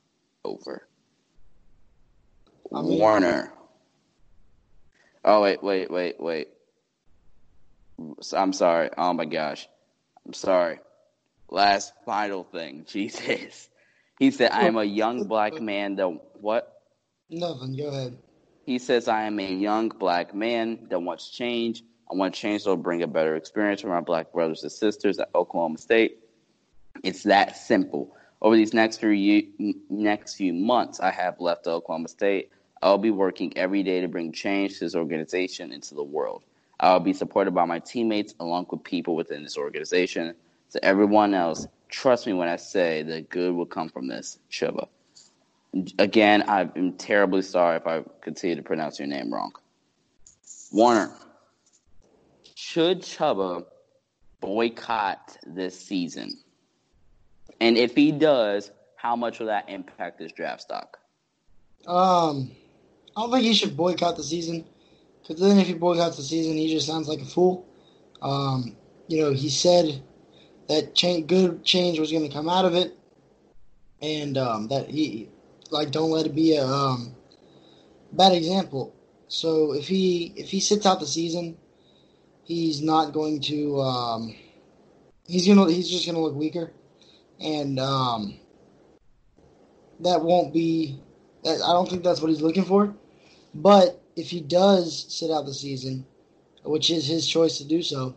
over. 0.45 0.87
I 2.75 2.83
mean, 2.83 2.99
Warner. 2.99 3.53
Oh 5.25 5.43
wait, 5.43 5.63
wait, 5.63 5.91
wait, 5.91 6.21
wait. 6.21 6.49
I'm 8.33 8.53
sorry. 8.53 8.91
Oh 8.97 9.13
my 9.13 9.25
gosh. 9.25 9.69
I'm 10.27 10.35
sorry. 10.35 10.79
Last 11.51 11.93
final 12.05 12.45
thing. 12.45 12.85
Jesus. 12.89 13.69
He 14.19 14.31
said, 14.31 14.51
I 14.53 14.67
am 14.67 14.77
a 14.77 14.85
young 14.85 15.25
black 15.25 15.61
man 15.61 15.97
that 15.97 16.09
what? 16.41 16.83
Nothing. 17.31 17.77
Go 17.77 17.87
ahead. 17.89 18.19
He 18.67 18.79
says, 18.79 19.09
I 19.09 19.23
am 19.23 19.39
a 19.39 19.51
young 19.51 19.89
black 19.89 20.35
man 20.35 20.89
that 20.91 21.01
wants 21.01 21.31
change. 21.31 21.83
I 22.11 22.15
want 22.15 22.35
to 22.35 22.41
change 22.41 22.65
will 22.65 22.77
bring 22.77 23.03
a 23.03 23.07
better 23.07 23.37
experience 23.37 23.83
for 23.83 23.89
my 23.89 24.01
black 24.01 24.33
brothers 24.33 24.63
and 24.63 24.73
sisters 24.73 25.19
at 25.19 25.31
Oklahoma 25.35 25.79
State. 25.79 26.19
It's 27.05 27.23
that 27.25 27.57
simple. 27.57 28.15
Over 28.41 28.57
these 28.57 28.73
next 28.73 28.99
few 28.99 29.49
next 29.91 30.37
few 30.37 30.55
months, 30.55 31.01
I 31.01 31.11
have 31.11 31.41
left 31.41 31.67
Oklahoma 31.67 32.09
State. 32.09 32.51
I'll 32.83 32.99
be 32.99 33.11
working 33.11 33.57
every 33.57 33.83
day 33.83 34.01
to 34.01 34.09
bring 34.09 34.33
change 34.33 34.75
to 34.75 34.85
this 34.85 34.95
organization 34.95 35.73
into 35.73 35.95
the 35.95 36.03
world. 36.03 36.45
I'll 36.81 37.01
be 37.01 37.13
supported 37.13 37.51
by 37.53 37.65
my 37.65 37.81
teammates 37.81 38.35
along 38.39 38.67
with 38.71 38.85
people 38.85 39.17
within 39.17 39.43
this 39.43 39.57
organization. 39.57 40.35
To 40.73 40.85
everyone 40.85 41.35
else, 41.35 41.67
trust 41.89 42.27
me 42.27 42.33
when 42.33 42.49
I 42.49 42.57
say 42.57 43.03
that 43.03 43.31
good 43.31 43.55
will 43.55 43.67
come 43.67 43.89
from 43.89 44.07
this, 44.07 44.39
Shiva. 44.49 44.87
Again, 45.99 46.45
I'm 46.49 46.93
terribly 46.95 47.43
sorry 47.43 47.77
if 47.77 47.87
I 47.87 48.05
continue 48.21 48.57
to 48.57 48.63
pronounce 48.63 48.99
your 48.99 49.09
name 49.09 49.33
wrong. 49.35 49.53
Warner, 50.71 51.11
should 52.69 53.01
Chuba 53.01 53.65
boycott 54.41 55.39
this 55.47 55.79
season? 55.81 56.39
And 57.61 57.79
if 57.79 57.95
he 57.95 58.13
does, 58.13 58.71
how 58.97 59.17
much 59.17 59.39
will 59.39 59.47
that 59.47 59.71
impact 59.71 60.21
his 60.21 60.33
draft 60.33 60.61
stock? 60.61 60.99
Um, 61.87 62.51
I 63.17 63.23
don't 63.23 63.33
think 63.33 63.45
he 63.45 63.55
should 63.55 63.75
boycott 63.75 64.17
the 64.17 64.23
season 64.23 64.67
because 65.23 65.41
then 65.41 65.59
if 65.59 65.67
he 65.67 65.73
boycotts 65.73 66.19
the 66.19 66.23
season, 66.23 66.59
he 66.59 66.71
just 66.71 66.87
sounds 66.87 67.09
like 67.09 67.21
a 67.21 67.25
fool. 67.25 67.67
Um, 68.21 68.77
you 69.07 69.23
know, 69.23 69.33
he 69.33 69.49
said 69.49 70.03
that 70.69 70.95
change, 70.95 71.27
good 71.27 71.65
change 71.65 71.99
was 71.99 72.13
going 72.13 72.29
to 72.29 72.35
come 72.35 72.51
out 72.51 72.67
of 72.67 72.75
it, 72.75 72.99
and 74.03 74.37
um, 74.37 74.69
that 74.69 74.91
he 74.91 75.31
like 75.71 75.91
don't 75.91 76.11
let 76.11 76.27
it 76.27 76.35
be 76.35 76.57
a 76.57 76.67
um, 76.67 77.15
bad 78.13 78.33
example. 78.33 78.95
So 79.29 79.73
if 79.73 79.89
he 79.89 80.35
if 80.37 80.51
he 80.51 80.61
sits 80.61 80.85
out 80.85 81.01
the 81.01 81.07
season, 81.07 81.57
he's 82.49 82.81
not 82.83 83.13
going 83.13 83.41
to. 83.43 83.81
Um, 83.81 84.35
he's 85.27 85.47
gonna 85.47 85.71
he's 85.71 85.89
just 85.89 86.07
gonna 86.07 86.21
look 86.21 86.35
weaker, 86.35 86.73
and 87.39 87.79
um, 87.79 88.41
that 90.01 90.21
won't 90.21 90.53
be. 90.53 90.99
I 91.47 91.57
don't 91.57 91.89
think 91.89 92.03
that's 92.03 92.21
what 92.21 92.31
he's 92.31 92.43
looking 92.43 92.65
for. 92.65 92.93
But 93.55 94.03
if 94.17 94.29
he 94.29 94.41
does 94.41 95.07
sit 95.09 95.31
out 95.31 95.47
the 95.47 95.55
season, 95.55 96.05
which 96.65 96.91
is 96.91 97.07
his 97.07 97.27
choice 97.27 97.59
to 97.59 97.65
do 97.65 97.83
so, 97.83 98.15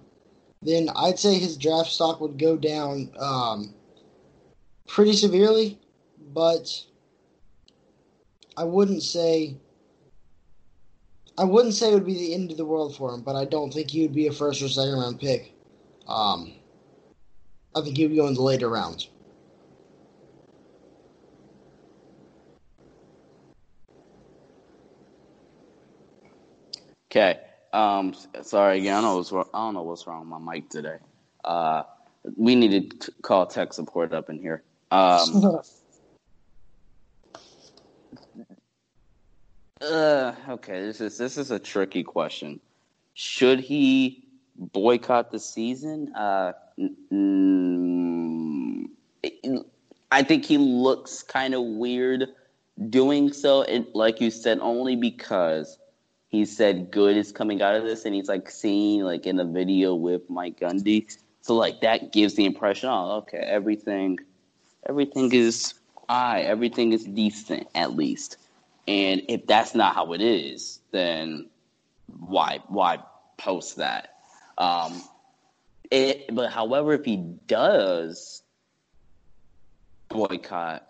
then 0.61 0.89
I'd 0.95 1.19
say 1.19 1.37
his 1.37 1.57
draft 1.57 1.91
stock 1.91 2.19
would 2.19 2.39
go 2.39 2.57
down 2.57 3.11
um, 3.19 3.75
pretty 4.87 5.13
severely. 5.13 5.77
But 6.33 6.83
I 8.55 8.63
wouldn't 8.63 9.03
say 9.03 9.57
I 11.41 11.43
wouldn't 11.43 11.73
say 11.73 11.89
it 11.89 11.95
would 11.95 12.05
be 12.05 12.13
the 12.13 12.35
end 12.35 12.51
of 12.51 12.57
the 12.57 12.65
world 12.65 12.95
for 12.95 13.11
him, 13.11 13.21
but 13.21 13.35
I 13.35 13.45
don't 13.45 13.73
think 13.73 13.89
he 13.89 14.03
would 14.03 14.13
be 14.13 14.27
a 14.27 14.31
first 14.31 14.61
or 14.61 14.69
second 14.69 14.93
round 14.93 15.19
pick. 15.19 15.51
Um, 16.07 16.53
I 17.75 17.81
think 17.81 17.97
he 17.97 18.05
would 18.05 18.15
go 18.15 18.27
in 18.27 18.35
the 18.35 18.43
later 18.43 18.69
rounds. 18.69 19.09
Okay. 27.09 27.39
Um, 27.73 28.13
sorry 28.43 28.77
again. 28.77 28.97
I, 28.97 29.01
know 29.01 29.17
what's 29.17 29.31
wrong. 29.31 29.49
I 29.51 29.57
don't 29.65 29.73
know 29.73 29.81
what's 29.81 30.05
wrong 30.05 30.19
with 30.19 30.29
my 30.29 30.53
mic 30.53 30.69
today. 30.69 30.97
Uh, 31.43 31.81
we 32.37 32.53
need 32.53 33.01
to 33.01 33.11
call 33.23 33.47
tech 33.47 33.73
support 33.73 34.13
up 34.13 34.29
in 34.29 34.37
here. 34.37 34.61
Um, 34.91 35.59
uh, 39.81 40.35
okay, 40.49 40.81
this 40.81 41.01
is 41.01 41.17
this 41.17 41.37
is 41.37 41.51
a 41.51 41.59
tricky 41.59 42.03
question. 42.03 42.59
Should 43.13 43.59
he 43.59 44.23
boycott 44.55 45.31
the 45.31 45.39
season? 45.39 46.13
Uh, 46.15 46.53
I 50.11 50.23
think 50.23 50.45
he 50.45 50.57
looks 50.57 51.23
kind 51.23 51.53
of 51.53 51.63
weird 51.63 52.27
doing 52.89 53.31
so. 53.33 53.61
It, 53.61 53.95
like 53.95 54.21
you 54.21 54.31
said, 54.31 54.59
only 54.59 54.95
because 54.95 55.77
he 56.29 56.45
said 56.45 56.91
good 56.91 57.17
is 57.17 57.31
coming 57.31 57.61
out 57.61 57.75
of 57.75 57.83
this, 57.83 58.05
and 58.05 58.15
he's 58.15 58.29
like 58.29 58.49
seen 58.49 59.03
like 59.03 59.25
in 59.25 59.35
the 59.35 59.45
video 59.45 59.95
with 59.95 60.29
Mike 60.29 60.59
Gundy. 60.59 61.17
So 61.41 61.55
like 61.55 61.81
that 61.81 62.13
gives 62.13 62.35
the 62.35 62.45
impression, 62.45 62.89
oh, 62.89 63.17
okay, 63.23 63.37
everything, 63.37 64.19
everything 64.87 65.33
is 65.33 65.73
I, 66.07 66.41
everything 66.41 66.93
is 66.93 67.03
decent 67.03 67.67
at 67.73 67.95
least. 67.95 68.37
And 68.87 69.23
if 69.29 69.45
that's 69.47 69.75
not 69.75 69.93
how 69.95 70.13
it 70.13 70.21
is, 70.21 70.79
then 70.91 71.49
why 72.19 72.59
why 72.67 72.99
post 73.37 73.77
that? 73.77 74.15
Um, 74.57 75.01
it, 75.89 76.33
but 76.33 76.51
however, 76.51 76.93
if 76.93 77.05
he 77.05 77.17
does 77.17 78.43
boycott, 80.09 80.87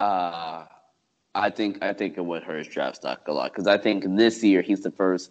uh, 0.00 0.64
I 1.34 1.50
think 1.50 1.82
I 1.82 1.92
think 1.92 2.18
it 2.18 2.24
would 2.24 2.42
hurt 2.42 2.58
his 2.58 2.68
draft 2.68 2.96
stock 2.96 3.26
a 3.28 3.32
lot 3.32 3.52
because 3.52 3.66
I 3.66 3.78
think 3.78 4.04
this 4.16 4.42
year 4.42 4.62
he's 4.62 4.82
the 4.82 4.90
first. 4.90 5.30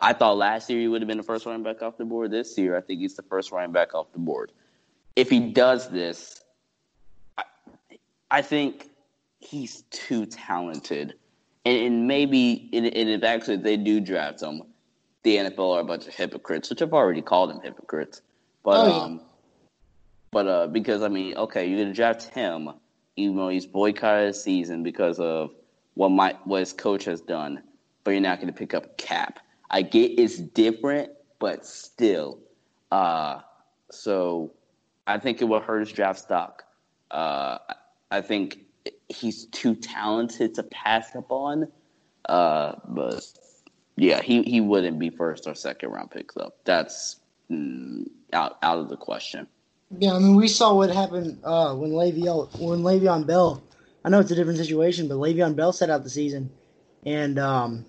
I 0.00 0.12
thought 0.12 0.38
last 0.38 0.70
year 0.70 0.80
he 0.80 0.88
would 0.88 1.02
have 1.02 1.08
been 1.08 1.18
the 1.18 1.22
first 1.22 1.44
running 1.44 1.62
back 1.62 1.82
off 1.82 1.98
the 1.98 2.04
board. 2.04 2.30
This 2.30 2.56
year, 2.56 2.76
I 2.76 2.80
think 2.80 3.00
he's 3.00 3.14
the 3.14 3.22
first 3.22 3.52
running 3.52 3.72
back 3.72 3.94
off 3.94 4.10
the 4.12 4.18
board. 4.18 4.52
If 5.16 5.28
he 5.28 5.40
does 5.40 5.90
this, 5.90 6.42
I, 7.36 7.44
I 8.30 8.42
think 8.42 8.88
he's 9.46 9.82
too 9.90 10.26
talented, 10.26 11.14
and, 11.64 11.78
and 11.78 12.06
maybe 12.06 12.68
if 12.72 13.24
actually 13.24 13.56
they 13.56 13.76
do 13.76 14.00
draft 14.00 14.42
him, 14.42 14.62
the 15.22 15.36
NFL 15.36 15.76
are 15.76 15.80
a 15.80 15.84
bunch 15.84 16.06
of 16.06 16.14
hypocrites, 16.14 16.70
which 16.70 16.82
I've 16.82 16.92
already 16.92 17.22
called 17.22 17.50
them 17.50 17.60
hypocrites. 17.62 18.22
But 18.62 18.76
oh, 18.76 18.88
yeah. 18.88 19.02
um, 19.04 19.20
but 20.30 20.46
uh, 20.46 20.66
because 20.66 21.02
I 21.02 21.08
mean, 21.08 21.36
okay, 21.36 21.66
you're 21.66 21.78
gonna 21.78 21.94
draft 21.94 22.24
him 22.24 22.70
even 23.16 23.36
though 23.36 23.48
he's 23.48 23.66
boycotted 23.66 24.28
his 24.28 24.42
season 24.42 24.82
because 24.82 25.18
of 25.18 25.50
what 25.94 26.10
my 26.10 26.36
what 26.44 26.60
his 26.60 26.72
coach 26.72 27.04
has 27.04 27.20
done, 27.20 27.62
but 28.04 28.12
you're 28.12 28.20
not 28.20 28.38
going 28.38 28.52
to 28.52 28.58
pick 28.58 28.74
up 28.74 28.98
Cap. 28.98 29.40
I 29.70 29.82
get 29.82 30.18
it's 30.18 30.38
different, 30.38 31.10
but 31.38 31.66
still. 31.66 32.38
Uh, 32.92 33.40
so 33.90 34.52
I 35.06 35.18
think 35.18 35.40
it 35.40 35.46
will 35.46 35.60
hurt 35.60 35.80
his 35.80 35.92
draft 35.92 36.20
stock. 36.20 36.64
Uh, 37.10 37.58
I 38.10 38.20
think 38.20 38.58
he's 39.08 39.46
too 39.46 39.74
talented 39.74 40.54
to 40.54 40.62
pass 40.64 41.14
up 41.14 41.30
on. 41.30 41.68
Uh, 42.28 42.74
but 42.88 43.24
yeah, 43.96 44.20
he, 44.20 44.42
he 44.42 44.60
wouldn't 44.60 44.98
be 44.98 45.10
first 45.10 45.46
or 45.46 45.54
second 45.54 45.90
round 45.90 46.10
pick 46.10 46.32
though. 46.34 46.52
That's 46.64 47.20
mm, 47.50 48.08
out 48.32 48.58
out 48.62 48.78
of 48.78 48.88
the 48.88 48.96
question. 48.96 49.46
Yeah, 49.98 50.14
I 50.14 50.18
mean, 50.18 50.34
we 50.34 50.48
saw 50.48 50.74
what 50.74 50.90
happened 50.90 51.38
uh, 51.44 51.74
when 51.74 51.92
Le'Veon 51.92 52.58
when 52.58 52.80
Le'Veon 52.80 53.26
Bell. 53.26 53.62
I 54.04 54.08
know 54.08 54.20
it's 54.20 54.30
a 54.30 54.34
different 54.34 54.58
situation, 54.58 55.08
but 55.08 55.16
Le'Veon 55.16 55.56
Bell 55.56 55.72
set 55.72 55.90
out 55.90 56.04
the 56.04 56.10
season, 56.10 56.50
and 57.04 57.38
um, 57.38 57.84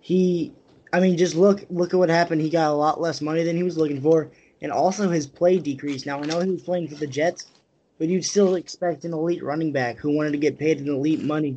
he, 0.00 0.52
I 0.92 1.00
mean, 1.00 1.16
just 1.16 1.36
look 1.36 1.64
look 1.70 1.94
at 1.94 1.98
what 1.98 2.10
happened. 2.10 2.40
He 2.40 2.50
got 2.50 2.70
a 2.70 2.74
lot 2.74 3.00
less 3.00 3.20
money 3.20 3.44
than 3.44 3.56
he 3.56 3.62
was 3.62 3.76
looking 3.76 4.00
for, 4.00 4.30
and 4.60 4.72
also 4.72 5.08
his 5.08 5.26
play 5.26 5.58
decreased. 5.58 6.06
Now 6.06 6.20
I 6.20 6.26
know 6.26 6.40
he 6.40 6.50
was 6.50 6.62
playing 6.62 6.88
for 6.88 6.96
the 6.96 7.06
Jets, 7.06 7.46
but 8.02 8.08
you'd 8.08 8.24
still 8.24 8.56
expect 8.56 9.04
an 9.04 9.12
elite 9.12 9.44
running 9.44 9.70
back 9.70 9.96
who 9.96 10.10
wanted 10.10 10.32
to 10.32 10.38
get 10.38 10.58
paid 10.58 10.80
an 10.80 10.88
elite 10.88 11.22
money 11.22 11.56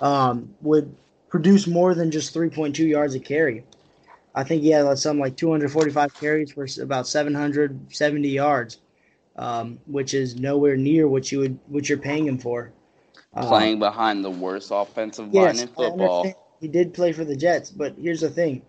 um, 0.00 0.54
would 0.60 0.94
produce 1.30 1.66
more 1.66 1.94
than 1.94 2.10
just 2.10 2.34
3.2 2.34 2.86
yards 2.86 3.14
a 3.14 3.18
carry. 3.18 3.64
I 4.34 4.44
think 4.44 4.60
he 4.60 4.68
had 4.68 4.98
something 4.98 5.18
like 5.18 5.38
245 5.38 6.12
carries 6.12 6.52
for 6.52 6.66
about 6.82 7.08
770 7.08 8.28
yards 8.28 8.76
um, 9.38 9.78
which 9.86 10.12
is 10.12 10.36
nowhere 10.36 10.76
near 10.76 11.08
what 11.08 11.32
you 11.32 11.38
would 11.38 11.58
what 11.68 11.88
you're 11.88 11.96
paying 11.96 12.26
him 12.26 12.36
for. 12.36 12.70
Uh, 13.32 13.48
Playing 13.48 13.78
behind 13.78 14.22
the 14.22 14.30
worst 14.30 14.70
offensive 14.70 15.30
yes, 15.32 15.56
line 15.56 15.68
in 15.68 15.74
football. 15.74 16.34
He 16.60 16.68
did 16.68 16.92
play 16.92 17.12
for 17.12 17.24
the 17.24 17.34
Jets, 17.34 17.70
but 17.70 17.94
here's 17.96 18.20
the 18.20 18.28
thing: 18.28 18.60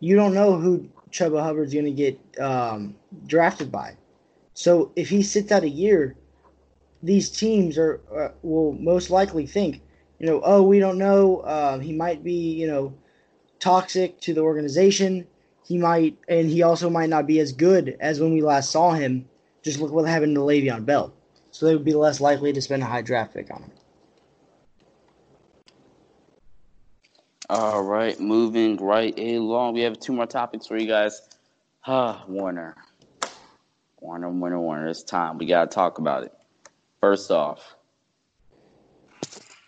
you 0.00 0.16
don't 0.16 0.34
know 0.34 0.56
who 0.56 0.88
Chuba 1.12 1.40
Hubbard's 1.40 1.72
going 1.72 1.84
to 1.84 1.92
get 1.92 2.18
um, 2.40 2.96
drafted 3.26 3.70
by. 3.70 3.94
So 4.58 4.90
if 4.96 5.08
he 5.08 5.22
sits 5.22 5.52
out 5.52 5.62
a 5.62 5.68
year, 5.68 6.16
these 7.02 7.30
teams 7.30 7.78
are 7.78 8.00
uh, 8.12 8.28
will 8.42 8.72
most 8.72 9.08
likely 9.08 9.46
think 9.46 9.82
you 10.18 10.26
know, 10.26 10.40
oh, 10.44 10.62
we 10.62 10.80
don't 10.80 10.98
know. 10.98 11.38
Uh, 11.38 11.78
he 11.78 11.92
might 11.92 12.24
be, 12.24 12.32
you 12.32 12.66
know, 12.66 12.92
toxic 13.60 14.20
to 14.22 14.34
the 14.34 14.40
organization. 14.40 15.26
He 15.64 15.78
might, 15.78 16.18
and 16.28 16.48
he 16.48 16.62
also 16.62 16.90
might 16.90 17.08
not 17.08 17.26
be 17.26 17.38
as 17.38 17.52
good 17.52 17.96
as 18.00 18.20
when 18.20 18.32
we 18.32 18.42
last 18.42 18.70
saw 18.70 18.92
him. 18.92 19.28
Just 19.62 19.78
look 19.78 19.92
what 19.92 20.08
happened 20.08 20.34
to 20.34 20.40
Le'Veon 20.40 20.84
Bell. 20.84 21.12
So 21.50 21.66
they 21.66 21.74
would 21.74 21.84
be 21.84 21.94
less 21.94 22.20
likely 22.20 22.52
to 22.52 22.60
spend 22.60 22.82
a 22.82 22.86
high 22.86 23.02
draft 23.02 23.34
pick 23.34 23.50
on 23.52 23.62
him. 23.62 23.72
All 27.50 27.82
right, 27.82 28.18
moving 28.18 28.76
right 28.76 29.16
along. 29.18 29.74
We 29.74 29.82
have 29.82 30.00
two 30.00 30.12
more 30.12 30.26
topics 30.26 30.66
for 30.66 30.76
you 30.76 30.86
guys. 30.86 31.22
Ah, 31.86 32.24
Warner. 32.28 32.76
Warner, 34.00 34.30
Warner, 34.30 34.60
Warner. 34.60 34.88
It's 34.88 35.02
time. 35.02 35.38
We 35.38 35.46
got 35.46 35.70
to 35.70 35.74
talk 35.74 35.98
about 35.98 36.24
it. 36.24 36.32
First 37.00 37.30
off, 37.30 37.74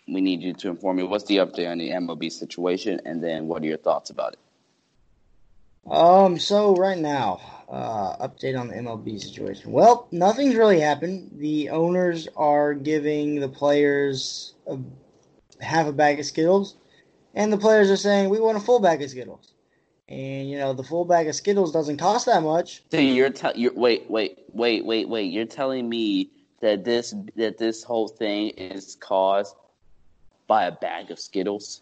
we 0.07 0.21
need 0.21 0.41
you 0.41 0.53
to 0.53 0.69
inform 0.69 0.97
me 0.97 1.03
what's 1.03 1.25
the 1.25 1.37
update 1.37 1.69
on 1.69 1.77
the 1.77 1.89
MLB 1.89 2.31
situation, 2.31 3.01
and 3.05 3.23
then 3.23 3.47
what 3.47 3.61
are 3.63 3.65
your 3.65 3.77
thoughts 3.77 4.09
about 4.09 4.33
it? 4.33 4.39
Um, 5.89 6.37
so 6.37 6.75
right 6.75 6.97
now, 6.97 7.41
uh, 7.69 8.27
update 8.27 8.59
on 8.59 8.67
the 8.67 8.75
MLB 8.75 9.19
situation. 9.19 9.71
Well, 9.71 10.07
nothing's 10.11 10.55
really 10.55 10.79
happened. 10.79 11.31
The 11.37 11.69
owners 11.69 12.27
are 12.35 12.73
giving 12.73 13.39
the 13.39 13.49
players 13.49 14.53
a, 14.67 14.77
half 15.59 15.87
a 15.87 15.93
bag 15.93 16.19
of 16.19 16.25
Skittles, 16.25 16.75
and 17.33 17.51
the 17.51 17.57
players 17.57 17.89
are 17.89 17.97
saying 17.97 18.29
we 18.29 18.39
want 18.39 18.57
a 18.57 18.61
full 18.61 18.79
bag 18.79 19.01
of 19.01 19.09
Skittles. 19.09 19.50
And 20.11 20.49
you 20.49 20.57
know, 20.57 20.73
the 20.73 20.83
full 20.83 21.05
bag 21.05 21.27
of 21.29 21.35
Skittles 21.35 21.71
doesn't 21.71 21.95
cost 21.97 22.25
that 22.25 22.43
much. 22.43 22.83
So 22.91 22.97
you're 22.99 23.29
te- 23.29 23.53
you're 23.55 23.73
wait, 23.73 24.09
wait, 24.09 24.39
wait, 24.51 24.85
wait, 24.85 25.07
wait. 25.07 25.31
You're 25.31 25.45
telling 25.45 25.87
me 25.87 26.29
that 26.59 26.83
this 26.83 27.15
that 27.37 27.57
this 27.57 27.81
whole 27.81 28.09
thing 28.09 28.49
is 28.49 28.95
caused 28.99 29.55
by 30.47 30.65
a 30.65 30.71
bag 30.73 31.11
of 31.11 31.19
Skittles? 31.19 31.81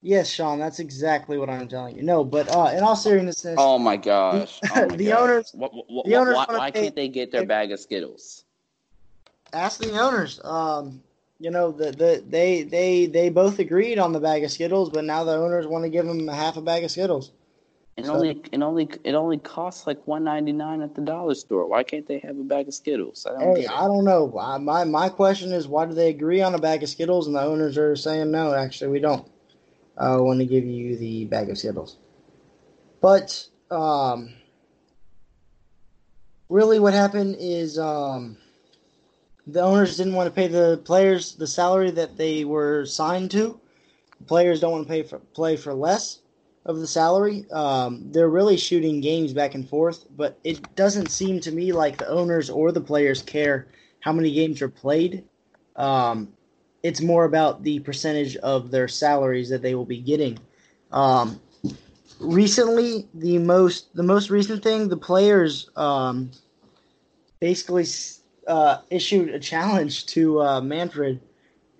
Yes, 0.00 0.28
Sean, 0.30 0.58
that's 0.60 0.78
exactly 0.78 1.36
what 1.38 1.50
I'm 1.50 1.66
telling 1.66 1.96
you. 1.96 2.02
No, 2.02 2.22
but 2.24 2.48
uh, 2.48 2.70
in 2.76 2.84
all 2.84 2.94
seriousness, 2.94 3.56
Oh 3.58 3.78
my 3.78 3.96
gosh! 3.96 4.60
The- 4.60 4.70
Oh 4.72 4.88
my 4.90 4.96
the 4.96 5.06
gosh. 5.06 5.18
owners- 5.20 5.50
What, 5.54 5.72
what, 5.88 6.06
the 6.06 6.16
owners 6.16 6.34
why, 6.36 6.44
why 6.48 6.70
pay- 6.70 6.82
can't 6.82 6.94
they 6.96 7.08
get 7.08 7.32
their 7.32 7.46
bag 7.46 7.72
of 7.72 7.80
Skittles? 7.80 8.44
ask 9.52 9.80
the 9.80 9.98
owners. 9.98 10.40
Um, 10.44 11.02
you 11.44 11.50
know, 11.50 11.70
the, 11.70 11.92
the 11.92 12.24
they 12.26 12.62
they 12.62 13.04
they 13.04 13.28
both 13.28 13.58
agreed 13.58 13.98
on 13.98 14.12
the 14.12 14.18
bag 14.20 14.44
of 14.44 14.50
Skittles, 14.50 14.88
but 14.88 15.04
now 15.04 15.24
the 15.24 15.32
owners 15.36 15.66
want 15.66 15.84
to 15.84 15.90
give 15.90 16.06
them 16.06 16.26
a 16.26 16.34
half 16.34 16.56
a 16.56 16.62
bag 16.62 16.84
of 16.84 16.90
Skittles. 16.90 17.32
It 17.98 18.06
So- 18.06 18.14
only 18.14 18.40
it 18.50 18.62
only 18.62 18.88
it 19.04 19.14
only 19.14 19.36
costs 19.36 19.86
like 19.86 20.04
one 20.06 20.24
ninety 20.24 20.52
nine 20.52 20.80
at 20.80 20.94
the 20.94 21.02
dollar 21.02 21.34
store. 21.34 21.66
Why 21.66 21.82
can't 21.82 22.06
they 22.08 22.18
have 22.20 22.38
a 22.38 22.42
bag 22.42 22.66
of 22.68 22.72
Skittles? 22.74 23.26
I 23.26 23.38
don't 23.38 23.56
Hey. 23.56 23.66
I 23.66 23.82
don't 23.82 24.06
know. 24.06 24.34
I, 24.40 24.56
my 24.56 24.84
my 24.84 25.10
question 25.10 25.52
is, 25.52 25.68
why 25.68 25.84
do 25.84 25.92
they 25.92 26.08
agree 26.08 26.40
on 26.40 26.54
a 26.54 26.58
bag 26.58 26.82
of 26.82 26.88
Skittles 26.88 27.26
and 27.26 27.36
the 27.36 27.42
owners 27.42 27.76
are 27.76 27.94
saying 27.94 28.30
no? 28.30 28.54
Actually, 28.54 28.92
we 28.92 29.00
don't. 29.00 29.28
I 29.98 30.16
want 30.16 30.40
to 30.40 30.46
give 30.46 30.64
you 30.64 30.96
the 30.96 31.26
bag 31.26 31.50
of 31.50 31.58
Skittles, 31.58 31.98
but 33.02 33.48
um, 33.70 34.32
really, 36.48 36.78
what 36.80 36.94
happened 36.94 37.36
is 37.38 37.78
um, 37.78 38.38
the 39.46 39.60
owners 39.60 39.96
didn't 39.96 40.14
want 40.14 40.26
to 40.26 40.34
pay 40.34 40.46
the 40.46 40.80
players 40.84 41.34
the 41.34 41.46
salary 41.46 41.90
that 41.92 42.16
they 42.16 42.44
were 42.44 42.86
signed 42.86 43.30
to. 43.32 43.60
The 44.18 44.24
players 44.24 44.60
don't 44.60 44.72
want 44.72 44.86
to 44.86 44.90
pay 44.90 45.02
for 45.02 45.18
play 45.18 45.56
for 45.56 45.74
less 45.74 46.20
of 46.66 46.78
the 46.78 46.86
salary. 46.86 47.44
Um, 47.50 48.10
they're 48.10 48.30
really 48.30 48.56
shooting 48.56 49.00
games 49.00 49.32
back 49.32 49.54
and 49.54 49.68
forth, 49.68 50.06
but 50.16 50.38
it 50.44 50.74
doesn't 50.76 51.10
seem 51.10 51.40
to 51.40 51.52
me 51.52 51.72
like 51.72 51.98
the 51.98 52.08
owners 52.08 52.48
or 52.48 52.72
the 52.72 52.80
players 52.80 53.22
care 53.22 53.66
how 54.00 54.12
many 54.12 54.32
games 54.32 54.62
are 54.62 54.68
played. 54.68 55.24
Um, 55.76 56.32
it's 56.82 57.00
more 57.00 57.24
about 57.24 57.62
the 57.62 57.80
percentage 57.80 58.36
of 58.36 58.70
their 58.70 58.88
salaries 58.88 59.48
that 59.50 59.62
they 59.62 59.74
will 59.74 59.84
be 59.84 60.00
getting. 60.00 60.38
Um, 60.92 61.40
recently, 62.20 63.08
the 63.14 63.38
most 63.38 63.94
the 63.94 64.02
most 64.02 64.30
recent 64.30 64.62
thing, 64.62 64.88
the 64.88 64.96
players 64.96 65.68
um, 65.76 66.30
basically 67.40 67.84
uh, 68.46 68.78
issued 68.90 69.30
a 69.30 69.38
challenge 69.38 70.06
to 70.06 70.40
uh, 70.40 70.60
Manfred. 70.60 71.20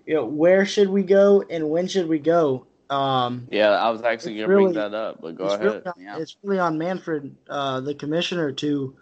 You 0.05 0.15
know, 0.15 0.25
where 0.25 0.65
should 0.65 0.89
we 0.89 1.03
go 1.03 1.43
and 1.49 1.69
when 1.69 1.87
should 1.87 2.07
we 2.07 2.19
go? 2.19 2.67
Um, 2.89 3.47
Yeah, 3.49 3.71
I 3.71 3.89
was 3.89 4.03
actually 4.03 4.35
gonna 4.35 4.47
bring 4.47 4.73
that 4.73 4.93
up, 4.93 5.19
but 5.21 5.35
go 5.35 5.45
it's 5.45 5.55
ahead. 5.55 5.65
Really 5.65 5.81
on, 5.85 5.93
yeah. 5.97 6.17
It's 6.17 6.37
really 6.43 6.59
on 6.59 6.77
Manfred, 6.77 7.35
uh, 7.49 7.79
the 7.81 7.95
commissioner, 7.95 8.51
to 8.51 8.95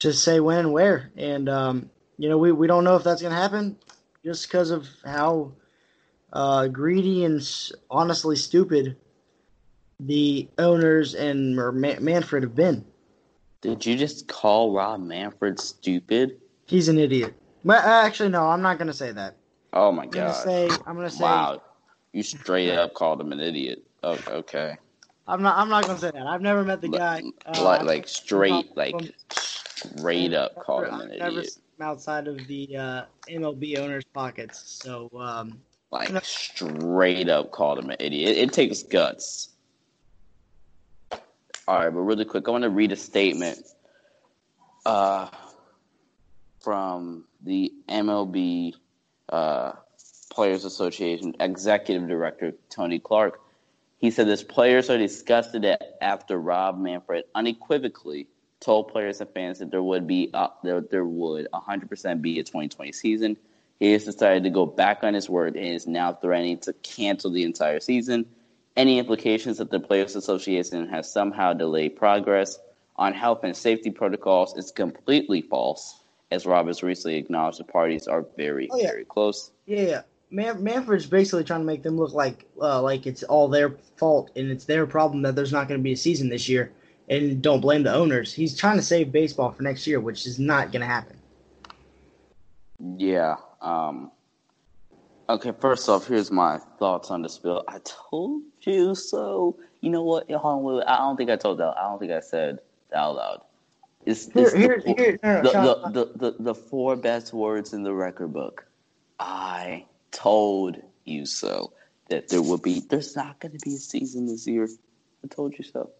to 0.00 0.12
say 0.12 0.40
when 0.40 0.58
and 0.58 0.72
where. 0.72 1.12
And 1.16 1.48
um, 1.48 1.90
you 2.18 2.28
know, 2.28 2.38
we, 2.38 2.52
we 2.52 2.66
don't 2.66 2.84
know 2.84 2.96
if 2.96 3.04
that's 3.04 3.22
going 3.22 3.34
to 3.34 3.40
happen, 3.40 3.76
just 4.24 4.48
because 4.48 4.70
of 4.70 4.88
how 5.04 5.52
uh, 6.32 6.66
greedy 6.68 7.24
and 7.24 7.40
honestly 7.90 8.36
stupid 8.36 8.96
the 10.00 10.48
owners 10.58 11.14
and 11.14 11.58
or 11.58 11.72
Manfred 11.72 12.42
have 12.42 12.54
been. 12.54 12.84
Did 13.62 13.86
you 13.86 13.96
just 13.96 14.28
call 14.28 14.72
Rob 14.72 15.00
Manfred 15.00 15.58
stupid? 15.58 16.40
He's 16.66 16.88
an 16.88 16.98
idiot. 16.98 17.34
But 17.64 17.84
uh, 17.84 18.02
actually, 18.04 18.28
no, 18.28 18.46
I'm 18.48 18.62
not 18.62 18.78
going 18.78 18.88
to 18.88 18.94
say 18.94 19.12
that. 19.12 19.36
Oh 19.72 19.92
my 19.92 20.04
I'm 20.04 20.10
going 20.10 20.26
to 20.26 20.32
god! 20.32 20.44
say 20.44 20.70
I'm 20.86 20.94
going 20.94 21.08
to 21.08 21.14
say 21.14 21.24
Wow, 21.24 21.62
you 22.12 22.22
straight 22.22 22.70
up 22.70 22.94
called 22.94 23.20
him 23.20 23.32
an 23.32 23.40
idiot. 23.40 23.82
Oh, 24.02 24.18
okay. 24.28 24.76
I'm 25.28 25.42
not 25.42 25.56
I'm 25.56 25.68
not 25.68 25.84
going 25.84 25.96
to 25.96 26.00
say 26.00 26.10
that. 26.12 26.26
I've 26.26 26.42
never 26.42 26.64
met 26.64 26.80
the 26.80 26.88
guy. 26.88 27.22
Uh, 27.46 27.62
like 27.62 27.82
like 27.82 28.08
straight 28.08 28.76
like 28.76 28.94
straight 29.30 30.32
up 30.32 30.54
called 30.64 30.86
him 30.86 31.00
an 31.00 31.12
idiot. 31.12 31.50
seen 31.50 31.62
him 31.78 31.86
outside 31.86 32.28
of 32.28 32.46
the 32.46 32.76
uh, 32.76 33.04
MLB 33.28 33.78
owners' 33.78 34.04
pockets. 34.14 34.60
So 34.64 35.10
um, 35.18 35.60
Like 35.90 36.10
No. 36.10 36.20
straight 36.22 37.28
up 37.28 37.50
called 37.50 37.78
him 37.80 37.90
an 37.90 37.96
idiot. 38.00 38.36
It, 38.36 38.38
it 38.38 38.52
takes 38.52 38.82
guts. 38.82 39.50
All 41.68 41.80
right, 41.80 41.90
but 41.90 41.98
really 42.00 42.24
quick, 42.24 42.46
I 42.46 42.52
want 42.52 42.62
to 42.62 42.70
read 42.70 42.92
a 42.92 42.96
statement 42.96 43.58
uh, 44.86 45.28
from 46.66 47.22
the 47.44 47.72
MLB 47.88 48.74
uh, 49.28 49.70
Players 50.32 50.64
Association 50.64 51.36
Executive 51.38 52.08
Director 52.08 52.54
Tony 52.70 52.98
Clark. 52.98 53.40
He 53.98 54.10
said 54.10 54.26
this 54.26 54.42
players 54.42 54.90
are 54.90 54.98
disgusted 54.98 55.64
after 56.00 56.40
Rob 56.40 56.76
Manfred 56.76 57.26
unequivocally 57.36 58.26
told 58.58 58.88
players 58.88 59.20
and 59.20 59.30
fans 59.30 59.60
that 59.60 59.70
there 59.70 59.80
would 59.84 60.08
be 60.08 60.28
uh, 60.34 60.48
there, 60.64 60.80
there 60.80 61.04
would 61.04 61.46
100% 61.54 62.20
be 62.20 62.40
a 62.40 62.42
2020 62.42 62.90
season. 62.90 63.36
He 63.78 63.92
has 63.92 64.02
decided 64.02 64.42
to 64.42 64.50
go 64.50 64.66
back 64.66 65.04
on 65.04 65.14
his 65.14 65.30
word 65.30 65.54
and 65.54 65.66
is 65.66 65.86
now 65.86 66.14
threatening 66.14 66.58
to 66.62 66.72
cancel 66.82 67.30
the 67.30 67.44
entire 67.44 67.78
season. 67.78 68.26
Any 68.76 68.98
implications 68.98 69.58
that 69.58 69.70
the 69.70 69.78
Players 69.78 70.16
Association 70.16 70.88
has 70.88 71.12
somehow 71.12 71.52
delayed 71.52 71.94
progress 71.94 72.58
on 72.96 73.12
health 73.12 73.44
and 73.44 73.56
safety 73.56 73.92
protocols 73.92 74.56
is 74.56 74.72
completely 74.72 75.42
false, 75.42 76.00
as 76.30 76.46
Rob 76.46 76.66
has 76.66 76.82
recently 76.82 77.16
acknowledged 77.16 77.58
the 77.60 77.64
parties 77.64 78.08
are 78.08 78.24
very, 78.36 78.68
Oh, 78.70 78.78
yeah. 78.78 78.88
very 78.88 79.04
close. 79.04 79.52
yeah, 79.66 79.80
yeah. 79.80 80.02
Man- 80.30 80.62
Manfred's 80.62 81.06
basically 81.06 81.44
trying 81.44 81.60
to 81.60 81.66
make 81.66 81.84
them 81.84 81.96
look 81.96 82.12
like 82.12 82.46
uh, 82.60 82.82
like 82.82 83.06
it's 83.06 83.22
all 83.22 83.46
their 83.46 83.76
fault 83.96 84.32
and 84.34 84.50
it's 84.50 84.64
their 84.64 84.84
problem 84.84 85.22
that 85.22 85.36
there's 85.36 85.52
not 85.52 85.68
going 85.68 85.78
to 85.78 85.84
be 85.84 85.92
a 85.92 85.96
season 85.96 86.28
this 86.28 86.48
year, 86.48 86.72
and 87.08 87.40
don't 87.40 87.60
blame 87.60 87.84
the 87.84 87.94
owners. 87.94 88.32
He's 88.32 88.56
trying 88.56 88.76
to 88.76 88.82
save 88.82 89.12
baseball 89.12 89.52
for 89.52 89.62
next 89.62 89.86
year, 89.86 90.00
which 90.00 90.26
is 90.26 90.40
not 90.40 90.72
going 90.72 90.80
to 90.80 90.86
happen. 90.86 91.16
Yeah. 92.96 93.36
Um, 93.60 94.10
okay, 95.28 95.52
first 95.60 95.88
off, 95.88 96.08
here's 96.08 96.32
my 96.32 96.58
thoughts 96.80 97.10
on 97.12 97.22
the 97.22 97.28
spill. 97.28 97.62
I 97.68 97.78
told 97.84 98.42
you 98.62 98.96
so. 98.96 99.56
You 99.80 99.90
know 99.90 100.02
what? 100.02 100.28
Hold 100.30 100.44
on, 100.44 100.62
wait. 100.64 100.84
I 100.88 100.96
don't 100.98 101.16
think 101.16 101.30
I 101.30 101.36
told 101.36 101.58
that. 101.58 101.76
I 101.78 101.82
don't 101.84 102.00
think 102.00 102.10
I 102.10 102.20
said 102.20 102.58
that 102.90 102.98
out 102.98 103.14
loud. 103.14 103.40
It's, 104.06 104.32
Here, 104.32 104.44
it's 104.44 104.52
the 104.52 104.58
here, 104.58 104.80
four- 104.82 104.94
here. 104.96 105.18
No, 105.22 105.30
no, 105.32 105.42
the, 105.42 105.50
Sean, 105.52 105.92
the, 105.92 106.04
the, 106.04 106.30
the, 106.30 106.36
the 106.42 106.54
four 106.54 106.96
best 106.96 107.32
words 107.32 107.72
in 107.72 107.82
the 107.82 107.92
record 107.92 108.32
book. 108.32 108.64
I 109.18 109.84
told 110.12 110.80
you 111.04 111.26
so. 111.26 111.72
That 112.08 112.28
there 112.28 112.40
will 112.40 112.58
be, 112.58 112.78
there's 112.88 113.16
not 113.16 113.40
going 113.40 113.58
to 113.58 113.58
be 113.68 113.74
a 113.74 113.78
season 113.78 114.26
this 114.26 114.46
year. 114.46 114.68
I 115.24 115.26
told 115.26 115.58
you 115.58 115.64
so. 115.64 115.90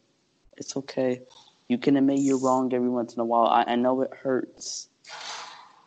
It's 0.57 0.77
okay. 0.77 1.23
You 1.67 1.79
can 1.79 1.97
admit 1.97 2.21
you're 2.21 2.39
wrong 2.39 2.73
every 2.73 2.89
once 2.89 3.15
in 3.15 3.21
a 3.21 3.25
while. 3.25 3.49
I, 3.49 3.65
I 3.67 3.75
know 3.75 4.03
it 4.03 4.13
hurts. 4.15 4.89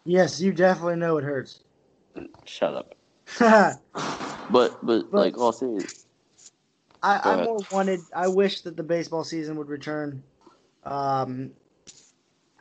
yes, 0.04 0.42
you 0.42 0.52
definitely 0.52 0.98
know 0.98 1.18
it 1.18 1.24
hurts. 1.24 1.62
Shut 2.44 2.74
up. 2.76 2.96
But, 4.52 4.84
but, 4.84 5.10
But- 5.12 5.14
like, 5.14 5.38
all 5.38 5.52
serious. 5.54 6.06
Go 7.02 7.08
I 7.10 7.44
more 7.46 7.60
wanted. 7.72 8.02
I 8.14 8.28
wish 8.28 8.60
that 8.62 8.76
the 8.76 8.84
baseball 8.84 9.24
season 9.24 9.56
would 9.56 9.70
return. 9.70 10.22
Um, 10.84 11.52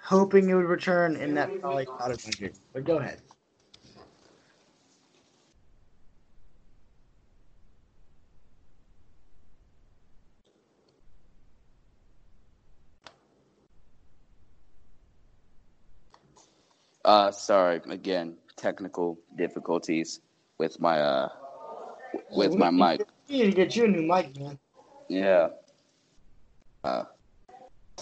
hoping 0.08 0.48
it 0.48 0.54
would 0.54 0.64
return, 0.64 1.16
and 1.16 1.36
that 1.36 1.60
probably 1.60 1.84
not 1.84 2.10
as 2.10 2.24
good. 2.24 2.54
But 2.72 2.84
go 2.84 2.96
ahead. 2.96 3.20
Uh, 17.04 17.30
sorry, 17.30 17.82
again, 17.90 18.36
technical 18.56 19.18
difficulties 19.36 20.20
with 20.58 20.80
my 20.80 21.00
uh 21.00 21.28
with 22.30 22.54
my 22.54 22.70
mic. 22.70 23.02
You 23.28 23.44
need 23.44 23.50
to 23.50 23.56
get 23.56 23.76
you 23.76 23.84
a 23.84 23.88
new 23.88 24.02
mic, 24.02 24.38
man. 24.38 24.58
Yeah. 25.10 25.48
Uh, 26.82 27.04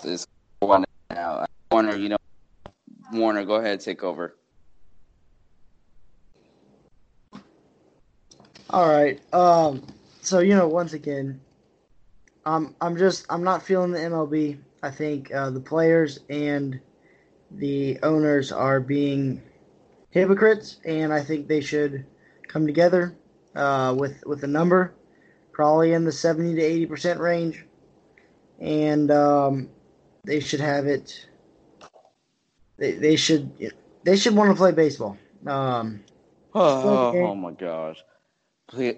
this 0.05 0.25
one 0.61 0.85
now. 1.11 1.47
Warner, 1.77 1.97
you 1.97 2.09
know, 2.09 2.17
Warner, 3.13 3.45
go 3.45 3.57
ahead, 3.57 3.81
take 3.81 4.03
over. 4.03 4.35
All 8.71 8.89
right. 8.89 9.21
Um. 9.35 9.87
So 10.23 10.39
you 10.39 10.55
know, 10.55 10.69
once 10.69 10.95
again, 10.95 11.39
um, 12.47 12.75
I'm 12.81 12.97
just 12.97 13.27
I'm 13.29 13.45
not 13.45 13.63
feeling 13.63 13.93
the 13.93 13.99
MLB. 13.99 14.59
I 14.83 14.91
think 14.91 15.31
uh, 15.35 15.51
the 15.51 15.61
players 15.61 16.21
and 16.31 16.81
the 17.51 17.99
owners 18.03 18.53
are 18.53 18.81
being 18.81 19.43
hypocrites, 20.09 20.79
and 20.87 21.13
I 21.13 21.23
think 21.23 21.47
they 21.47 21.61
should 21.61 22.07
come 22.49 22.67
together 22.67 23.15
uh, 23.55 23.95
with 23.99 24.25
with 24.25 24.43
a 24.45 24.49
number, 24.49 24.95
probably 25.53 25.93
in 25.93 26.07
the 26.07 26.13
seventy 26.13 26.55
to 26.55 26.63
eighty 26.63 26.87
percent 26.87 27.21
range, 27.21 27.67
and 28.61 29.11
um, 29.11 29.69
they 30.25 30.41
should 30.41 30.61
have 30.61 30.87
it. 30.87 31.27
They, 32.79 32.93
they 32.93 33.17
should 33.17 33.53
they 34.05 34.17
should 34.17 34.35
want 34.35 34.51
to 34.51 34.57
play 34.57 34.73
baseball. 34.73 35.17
Um, 35.47 36.03
Oh, 36.55 37.13
oh 37.15 37.35
my 37.35 37.53
gosh! 37.53 38.03
Please, 38.69 38.95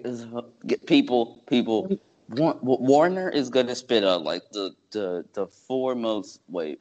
get 0.65 0.85
people, 0.85 1.43
people. 1.47 1.89
Wa- 2.29 2.57
Wa- 2.61 2.77
Warner 2.79 3.29
is 3.29 3.49
gonna 3.49 3.75
spit 3.75 4.03
out 4.05 4.23
like 4.23 4.43
the 4.51 4.71
the 4.91 5.25
the 5.33 5.47
four 5.47 5.93
most 5.95 6.39
wait 6.47 6.79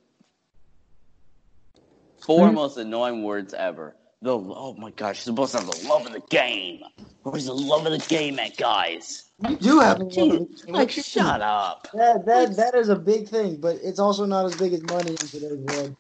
four 2.20 2.48
Hmm? 2.48 2.54
most 2.54 2.76
annoying 2.76 3.22
words 3.24 3.54
ever. 3.54 3.96
The 4.22 4.36
oh 4.36 4.74
my 4.78 4.90
gosh, 4.90 5.26
you're 5.26 5.32
supposed 5.32 5.52
to 5.52 5.58
have 5.58 5.66
the 5.66 5.88
love 5.88 6.06
of 6.06 6.12
the 6.12 6.22
game. 6.30 6.82
Where's 7.22 7.46
the 7.46 7.54
love 7.54 7.86
of 7.86 7.92
the 7.92 8.06
game 8.08 8.38
at, 8.38 8.56
guys? 8.56 9.24
you 9.48 9.56
do 9.56 9.80
have 9.80 9.98
Jeez, 9.98 10.68
like 10.68 10.90
shut 10.90 11.40
up. 11.40 11.88
That 11.94 12.24
that 12.26 12.56
that 12.56 12.74
is 12.74 12.88
a 12.88 12.96
big 12.96 13.28
thing, 13.28 13.56
but 13.56 13.76
it's 13.82 13.98
also 13.98 14.26
not 14.26 14.46
as 14.46 14.56
big 14.56 14.72
as 14.74 14.82
money 14.82 15.10
in 15.10 15.16
today's 15.16 15.58
world. 15.58 15.96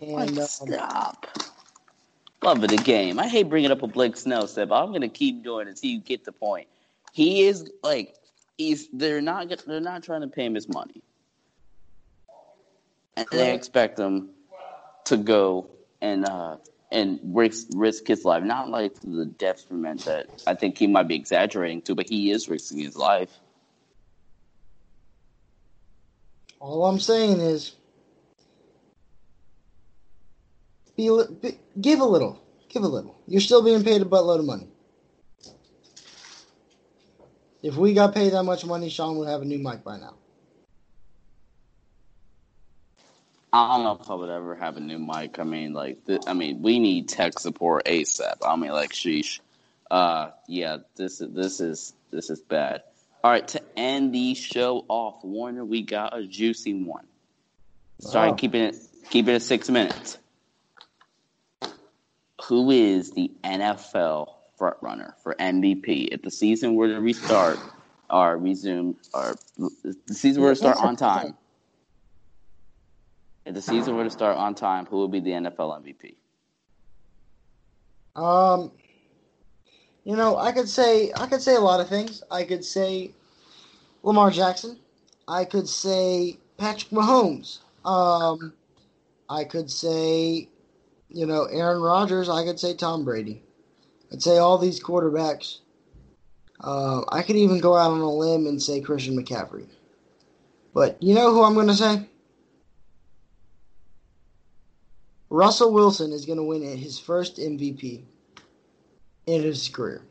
And 0.00 0.38
um, 0.38 0.44
stop. 0.44 1.26
Love 2.42 2.62
of 2.62 2.70
the 2.70 2.76
game. 2.76 3.18
I 3.18 3.28
hate 3.28 3.48
bringing 3.48 3.70
up 3.70 3.82
a 3.82 3.86
Blake 3.86 4.16
Snell 4.16 4.46
step. 4.46 4.68
But 4.68 4.82
I'm 4.82 4.92
gonna 4.92 5.08
keep 5.08 5.42
doing 5.42 5.66
it 5.66 5.70
until 5.70 5.90
you 5.90 6.00
get 6.00 6.24
the 6.24 6.32
point. 6.32 6.68
He 7.12 7.44
is 7.44 7.70
like 7.82 8.14
he's. 8.58 8.88
They're 8.92 9.22
not. 9.22 9.48
They're 9.66 9.80
not 9.80 10.02
trying 10.02 10.20
to 10.20 10.28
pay 10.28 10.44
him 10.44 10.54
his 10.54 10.68
money, 10.68 11.02
and 13.16 13.26
they 13.30 13.54
expect 13.54 13.98
him 13.98 14.30
to 15.06 15.16
go 15.16 15.70
and 16.02 16.26
uh 16.26 16.56
and 16.92 17.18
risk 17.24 17.68
risk 17.74 18.06
his 18.06 18.24
life. 18.24 18.44
Not 18.44 18.68
like 18.68 19.00
to 19.00 19.06
the 19.06 19.24
detriment 19.24 20.04
that 20.04 20.26
I 20.46 20.54
think 20.54 20.76
he 20.76 20.86
might 20.86 21.08
be 21.08 21.16
exaggerating 21.16 21.80
to, 21.82 21.94
but 21.94 22.08
he 22.08 22.30
is 22.30 22.48
risking 22.48 22.80
his 22.80 22.96
life. 22.96 23.30
all 26.60 26.86
I'm 26.86 26.98
saying 26.98 27.40
is, 27.40 27.72
be, 30.96 31.10
be 31.42 31.58
give 31.80 32.00
a 32.00 32.04
little, 32.04 32.42
give 32.68 32.82
a 32.82 32.88
little. 32.88 33.16
You're 33.26 33.40
still 33.40 33.62
being 33.62 33.84
paid 33.84 34.02
a 34.02 34.04
buttload 34.04 34.40
of 34.40 34.44
money. 34.46 34.68
If 37.62 37.76
we 37.76 37.94
got 37.94 38.14
paid 38.14 38.32
that 38.32 38.44
much 38.44 38.64
money, 38.64 38.88
Sean 38.88 39.16
would 39.16 39.28
have 39.28 39.42
a 39.42 39.44
new 39.44 39.58
mic 39.58 39.82
by 39.82 39.98
now. 39.98 40.14
I 43.52 43.76
don't 43.76 43.84
know 43.84 43.98
if 44.00 44.10
I 44.10 44.14
would 44.14 44.28
ever 44.28 44.54
have 44.54 44.76
a 44.76 44.80
new 44.80 44.98
mic. 44.98 45.38
I 45.38 45.44
mean, 45.44 45.72
like, 45.72 46.04
th- 46.06 46.22
I 46.26 46.34
mean, 46.34 46.60
we 46.62 46.78
need 46.78 47.08
tech 47.08 47.38
support 47.38 47.86
ASAP. 47.86 48.36
I 48.44 48.54
mean, 48.56 48.70
like, 48.72 48.90
sheesh. 48.90 49.40
Uh, 49.90 50.30
yeah, 50.46 50.78
this 50.96 51.20
is 51.20 51.32
this 51.32 51.60
is 51.60 51.92
this 52.10 52.28
is 52.28 52.40
bad. 52.40 52.82
All 53.24 53.30
right, 53.30 53.46
to 53.48 53.62
end 53.76 54.12
the 54.14 54.34
show 54.34 54.84
off, 54.88 55.24
Warner, 55.24 55.64
we 55.64 55.82
got 55.82 56.16
a 56.16 56.26
juicy 56.26 56.74
one. 56.74 57.06
Sorry, 58.00 58.30
Wow. 58.30 58.34
keeping 58.34 58.62
it 58.62 58.76
keeping 59.10 59.34
it 59.34 59.42
six 59.42 59.70
minutes. 59.70 60.18
Who 62.46 62.70
is 62.70 63.10
the 63.10 63.30
NFL 63.44 64.28
frontrunner 64.58 65.14
for 65.22 65.34
MVP 65.34 66.08
if 66.12 66.22
the 66.22 66.30
season 66.30 66.74
were 66.74 66.88
to 66.88 67.00
restart 67.00 67.58
or 68.08 68.38
resume 68.38 68.94
or 69.12 69.36
the 69.56 70.14
season 70.14 70.42
were 70.42 70.50
to 70.50 70.56
start 70.56 70.78
on 70.78 70.96
time? 70.96 71.36
If 73.44 73.54
the 73.54 73.62
season 73.62 73.96
were 73.96 74.04
to 74.04 74.10
start 74.10 74.36
on 74.36 74.54
time, 74.54 74.86
who 74.86 74.98
would 75.00 75.12
be 75.12 75.20
the 75.20 75.30
NFL 75.30 75.82
MVP? 75.82 76.14
Um, 78.20 78.72
you 80.04 80.16
know, 80.16 80.36
I 80.36 80.52
could 80.52 80.68
say 80.68 81.12
I 81.16 81.26
could 81.26 81.42
say 81.42 81.56
a 81.56 81.60
lot 81.60 81.80
of 81.80 81.88
things. 81.88 82.22
I 82.30 82.44
could 82.44 82.64
say 82.64 83.10
Lamar 84.02 84.30
Jackson. 84.30 84.78
I 85.28 85.44
could 85.44 85.68
say 85.68 86.38
Patrick 86.58 86.90
Mahomes. 86.90 87.58
Um, 87.84 88.52
I 89.28 89.44
could 89.44 89.70
say, 89.70 90.48
you 91.08 91.26
know, 91.26 91.44
Aaron 91.44 91.80
Rodgers. 91.80 92.28
I 92.28 92.44
could 92.44 92.60
say 92.60 92.74
Tom 92.74 93.04
Brady. 93.04 93.42
I'd 94.12 94.22
say 94.22 94.38
all 94.38 94.58
these 94.58 94.82
quarterbacks. 94.82 95.58
Uh, 96.60 97.02
I 97.08 97.22
could 97.22 97.36
even 97.36 97.58
go 97.58 97.76
out 97.76 97.90
on 97.90 98.00
a 98.00 98.10
limb 98.10 98.46
and 98.46 98.62
say 98.62 98.80
Christian 98.80 99.16
McCaffrey. 99.16 99.66
But 100.72 101.02
you 101.02 101.14
know 101.14 101.32
who 101.32 101.42
I'm 101.42 101.54
going 101.54 101.66
to 101.68 101.74
say? 101.74 102.06
Russell 105.28 105.72
Wilson 105.72 106.12
is 106.12 106.24
going 106.24 106.38
to 106.38 106.44
win 106.44 106.62
his 106.62 106.98
first 106.98 107.36
MVP 107.36 108.04
in 109.26 109.42
his 109.42 109.68
career. 109.68 110.02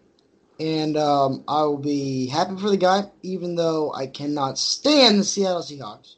And 0.60 0.97
um, 0.97 1.43
I 1.47 1.63
will 1.63 1.77
be 1.77 2.27
happy 2.27 2.55
for 2.58 2.69
the 2.69 2.77
guy, 2.77 3.10
even 3.23 3.55
though 3.55 3.93
I 3.93 4.08
cannot 4.08 4.58
stand 4.58 5.19
the 5.19 5.23
Seattle 5.23 5.62
Seahawks. 5.62 6.15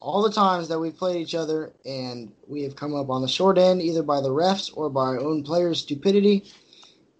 All 0.00 0.22
the 0.22 0.32
times 0.32 0.68
that 0.68 0.78
we've 0.78 0.96
played 0.96 1.16
each 1.20 1.34
other 1.34 1.72
and 1.84 2.32
we 2.46 2.62
have 2.62 2.76
come 2.76 2.94
up 2.94 3.10
on 3.10 3.20
the 3.22 3.28
short 3.28 3.58
end, 3.58 3.82
either 3.82 4.02
by 4.02 4.20
the 4.20 4.28
refs 4.30 4.70
or 4.76 4.88
by 4.88 5.00
our 5.02 5.20
own 5.20 5.42
players' 5.42 5.80
stupidity 5.80 6.44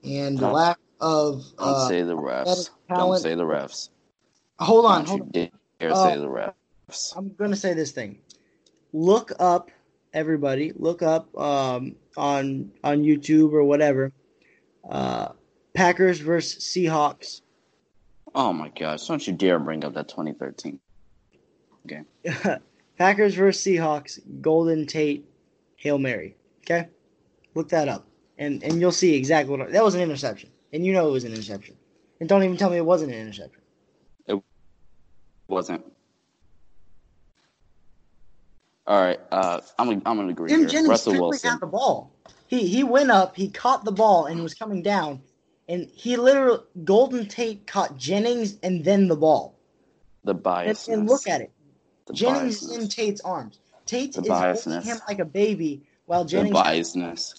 and 0.05 0.39
Don't- 0.39 0.53
lack 0.53 0.79
of. 1.01 1.45
Don't 1.59 1.69
Uh, 1.69 1.89
say 1.89 2.03
the 2.03 2.17
refs. 2.17 2.71
Don't 2.89 3.19
say 3.19 3.35
the 3.35 3.43
refs. 3.45 3.91
hold 4.61 4.85
on, 4.87 5.05
Don't 5.05 5.09
hold 5.09 5.19
you 5.19 5.25
on. 5.25 5.51
dare 5.81 5.91
Uh, 5.93 6.11
say 6.11 6.17
the 6.19 6.27
refs. 6.29 7.13
I'm 7.17 7.35
going 7.35 7.51
to 7.51 7.57
say 7.57 7.75
this 7.75 7.91
thing. 7.91 8.21
Look 8.93 9.33
up, 9.41 9.71
everybody. 10.15 10.73
Look 10.75 11.03
up 11.03 11.37
um, 11.37 11.97
on 12.17 12.71
on 12.85 13.03
YouTube 13.03 13.53
or 13.53 13.65
whatever. 13.65 14.13
Uh, 14.89 15.33
Packers 15.75 16.21
versus 16.21 16.63
Seahawks. 16.65 17.43
Oh 18.35 18.53
my 18.53 18.69
gosh! 18.71 19.07
Don't 19.07 19.27
you 19.27 19.33
dare 19.35 19.59
bring 19.59 19.85
up 19.85 19.95
that 19.95 20.09
2013. 20.09 20.79
Packers 22.99 23.37
versus 23.37 23.65
Seahawks. 23.65 24.19
Golden 24.43 24.85
Tate, 24.85 25.25
Hail 25.77 25.99
Mary. 25.99 26.37
Okay, 26.63 26.89
look 27.55 27.69
that 27.71 27.89
up, 27.89 28.07
and 28.37 28.63
and 28.65 28.81
you'll 28.81 28.93
see 28.93 29.15
exactly 29.15 29.57
what 29.57 29.71
that 29.71 29.85
was 29.85 29.95
an 29.95 30.01
interception, 30.01 30.51
and 30.73 30.85
you 30.85 30.93
know 30.93 31.09
it 31.09 31.13
was 31.13 31.25
an 31.25 31.33
interception. 31.33 31.77
And 32.21 32.29
don't 32.29 32.43
even 32.43 32.57
tell 32.57 32.69
me 32.69 32.77
it 32.77 32.85
wasn't 32.85 33.13
an 33.13 33.19
interception. 33.19 33.63
It 34.27 34.43
wasn't. 35.47 35.85
All 38.89 39.01
right. 39.01 39.21
Uh, 39.31 39.61
I'm 39.79 39.91
I'm 39.91 40.03
gonna 40.03 40.29
agree 40.29 40.51
Jim 40.51 40.61
here. 40.61 40.69
Jennings 40.69 40.89
Russell 40.89 41.21
Wilson. 41.21 41.51
got 41.51 41.61
the 41.61 41.67
ball. 41.67 42.13
He 42.49 42.67
he 42.67 42.83
went 42.83 43.11
up, 43.11 43.37
he 43.37 43.49
caught 43.49 43.85
the 43.85 43.93
ball, 43.93 44.27
and 44.27 44.43
was 44.43 44.55
coming 44.55 44.83
down, 44.83 45.21
and 45.69 45.89
he 45.95 46.17
literally 46.17 46.61
Golden 46.85 47.27
Tate 47.27 47.67
caught 47.67 47.97
Jennings 47.97 48.59
and 48.63 48.85
then 48.85 49.07
the 49.07 49.17
ball. 49.17 49.57
The 50.25 50.35
And, 50.67 50.79
and 50.89 51.09
look 51.09 51.29
at 51.29 51.43
it. 51.43 51.53
The 52.09 52.15
Jennings 52.15 52.67
biasness. 52.67 52.79
in 52.81 52.89
Tate's 52.89 53.21
arms. 53.21 53.59
Tate 53.87 54.15
The 54.15 54.21
is 54.23 54.29
holding 54.29 54.43
biasness. 54.43 54.85
him 54.85 54.99
like 55.07 55.19
a 55.19 55.25
baby 55.25 55.83
while 56.07 56.25
Jennings. 56.25 56.53
The 56.57 56.59
biasness. 56.59 57.35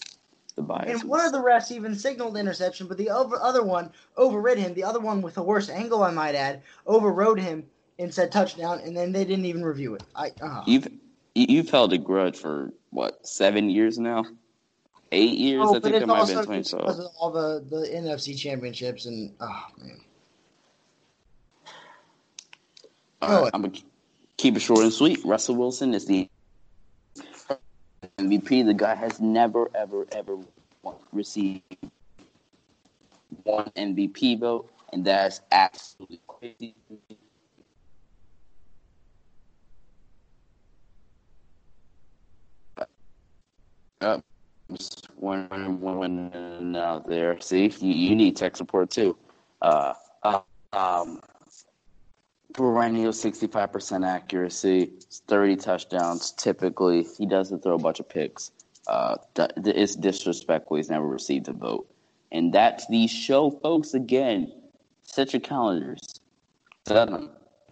The 0.55 0.63
biasness. 0.63 1.01
and 1.01 1.03
one 1.09 1.25
of 1.25 1.31
the 1.31 1.39
refs 1.39 1.71
even 1.71 1.95
signaled 1.95 2.37
interception, 2.37 2.87
but 2.87 2.97
the 2.97 3.09
over, 3.09 3.39
other 3.41 3.63
one 3.63 3.91
overrid 4.17 4.57
him. 4.57 4.73
The 4.73 4.83
other 4.83 4.99
one 4.99 5.21
with 5.21 5.33
the 5.35 5.43
worst 5.43 5.69
angle, 5.69 6.03
I 6.03 6.11
might 6.11 6.35
add, 6.35 6.61
overrode 6.85 7.39
him 7.39 7.65
and 7.97 8.13
said 8.13 8.31
touchdown, 8.31 8.79
and 8.83 8.95
then 8.95 9.11
they 9.11 9.25
didn't 9.25 9.45
even 9.45 9.63
review 9.63 9.95
it. 9.95 10.03
I 10.15 10.31
uh, 10.41 10.63
You've 10.67 10.87
you- 11.35 11.45
you've 11.49 11.69
held 11.69 11.93
a 11.93 11.97
grudge 11.97 12.37
for 12.37 12.71
what 12.91 13.25
seven 13.25 13.69
years 13.69 13.97
now, 13.99 14.25
eight 15.11 15.37
years. 15.37 15.65
oh, 15.67 15.75
I 15.75 15.79
think 15.79 15.95
it 15.95 16.07
might 16.07 16.17
have 16.17 16.27
been 16.27 16.37
also 16.37 16.53
just 16.53 16.71
because 16.71 16.97
2012. 16.97 16.99
of 16.99 17.11
all 17.19 17.31
the 17.31 17.65
the 17.69 17.87
NFC 17.87 18.37
championships 18.37 19.05
and 19.05 19.33
oh 19.39 19.63
man. 19.77 20.01
All 23.21 23.29
Go 23.43 23.49
I'm 23.53 23.61
gonna 23.63 23.73
keep 24.39 24.55
it 24.55 24.61
short 24.61 24.83
and 24.83 24.93
sweet. 24.93 25.19
Russell 25.25 25.55
Wilson 25.55 25.93
is 25.93 26.05
the 26.05 26.29
MVP. 28.17 28.65
The 28.65 28.73
guy 28.73 28.95
has 28.95 29.19
never, 29.19 29.69
ever, 29.75 30.07
ever 30.13 30.37
received 31.11 31.63
one 33.43 33.69
MVP 33.75 34.39
vote, 34.39 34.71
and 34.93 35.03
that's 35.05 35.41
absolutely 35.51 36.21
crazy. 36.25 36.73
Up, 44.01 44.23
just 44.71 45.09
one, 45.17 45.81
one 45.81 46.75
out 46.77 47.05
there. 47.09 47.37
See, 47.41 47.65
you, 47.81 47.93
you 47.93 48.15
need 48.15 48.37
tech 48.37 48.55
support 48.55 48.89
too. 48.89 49.17
Uh, 49.61 49.93
Uh, 50.23 50.41
um, 50.71 51.19
perennial 52.53 53.11
65% 53.11 54.07
accuracy, 54.07 54.91
30 55.27 55.55
touchdowns. 55.57 56.31
Typically, 56.31 57.05
he 57.17 57.25
doesn't 57.25 57.63
throw 57.63 57.75
a 57.75 57.79
bunch 57.79 57.99
of 57.99 58.09
picks. 58.09 58.51
Uh, 58.87 59.17
it's 59.37 59.95
disrespectful. 59.95 60.77
He's 60.77 60.89
never 60.89 61.07
received 61.07 61.47
a 61.47 61.53
vote. 61.53 61.87
And 62.31 62.53
that's 62.53 62.87
the 62.87 63.07
show, 63.07 63.51
folks. 63.51 63.93
Again, 63.93 64.51
set 65.03 65.33
your 65.33 65.39
calendars. 65.41 65.99
Set 66.87 67.09
them 67.09 67.29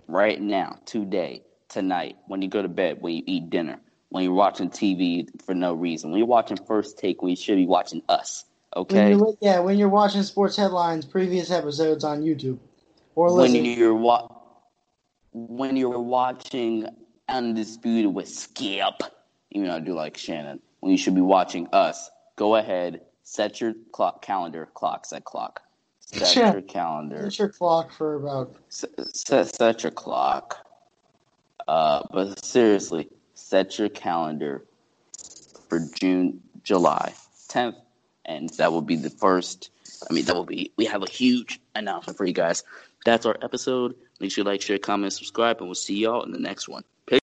right 0.07 0.41
now, 0.41 0.77
today, 0.85 1.43
tonight, 1.69 2.17
when 2.27 2.41
you 2.41 2.47
go 2.47 2.61
to 2.61 2.67
bed, 2.67 3.01
when 3.01 3.15
you 3.15 3.23
eat 3.25 3.49
dinner, 3.49 3.79
when 4.09 4.23
you're 4.23 4.33
watching 4.33 4.69
TV 4.69 5.27
for 5.43 5.53
no 5.53 5.73
reason, 5.73 6.11
when 6.11 6.19
you're 6.19 6.27
watching 6.27 6.57
First 6.57 6.97
Take, 6.97 7.21
when 7.21 7.31
you 7.31 7.35
should 7.35 7.55
be 7.55 7.65
watching 7.65 8.01
us. 8.09 8.45
Okay. 8.75 9.15
When 9.15 9.35
yeah, 9.41 9.59
when 9.59 9.77
you're 9.77 9.89
watching 9.89 10.23
sports 10.23 10.55
headlines, 10.55 11.05
previous 11.05 11.51
episodes 11.51 12.03
on 12.03 12.21
YouTube, 12.21 12.59
or 13.15 13.31
listening. 13.31 13.63
when 13.63 13.79
you're 13.79 13.95
wa- 13.95 14.29
when 15.47 15.75
you're 15.75 15.99
watching 15.99 16.87
Undisputed 17.29 18.13
with 18.13 18.27
Skip, 18.27 19.01
even 19.51 19.67
though 19.67 19.75
I 19.75 19.79
do 19.79 19.93
like 19.93 20.17
Shannon, 20.17 20.59
when 20.79 20.91
you 20.91 20.97
should 20.97 21.15
be 21.15 21.21
watching 21.21 21.67
us, 21.73 22.09
go 22.35 22.55
ahead, 22.55 23.01
set 23.23 23.61
your 23.61 23.73
clock 23.91 24.21
calendar 24.21 24.67
clock, 24.73 25.05
set 25.05 25.25
clock. 25.25 25.61
Set 25.99 26.35
yeah. 26.35 26.53
your 26.53 26.61
calendar. 26.61 27.29
Set 27.29 27.39
your 27.39 27.49
clock 27.49 27.91
for 27.91 28.15
about 28.15 28.55
set, 28.69 28.89
set, 29.13 29.53
set 29.53 29.83
your 29.83 29.91
clock. 29.91 30.65
Uh, 31.67 32.01
but 32.11 32.43
seriously, 32.43 33.09
set 33.33 33.77
your 33.77 33.89
calendar 33.89 34.63
for 35.67 35.81
June, 35.99 36.41
July 36.63 37.13
10th, 37.49 37.75
and 38.23 38.49
that 38.51 38.71
will 38.71 38.81
be 38.81 38.95
the 38.95 39.09
first. 39.09 39.69
I 40.09 40.13
mean, 40.13 40.23
that 40.25 40.35
will 40.35 40.45
be. 40.45 40.71
We 40.77 40.85
have 40.85 41.03
a 41.03 41.09
huge 41.09 41.59
announcement 41.75 42.17
for 42.17 42.25
you 42.25 42.33
guys. 42.33 42.63
That's 43.07 43.25
our 43.25 43.37
episode. 43.41 43.95
Make 44.19 44.31
sure 44.31 44.43
you 44.43 44.49
like, 44.49 44.61
share, 44.61 44.77
comment, 44.77 45.13
subscribe, 45.13 45.59
and 45.59 45.67
we'll 45.69 45.75
see 45.75 45.95
y'all 45.95 46.23
in 46.23 46.31
the 46.33 46.39
next 46.39 46.67
one. 46.67 46.83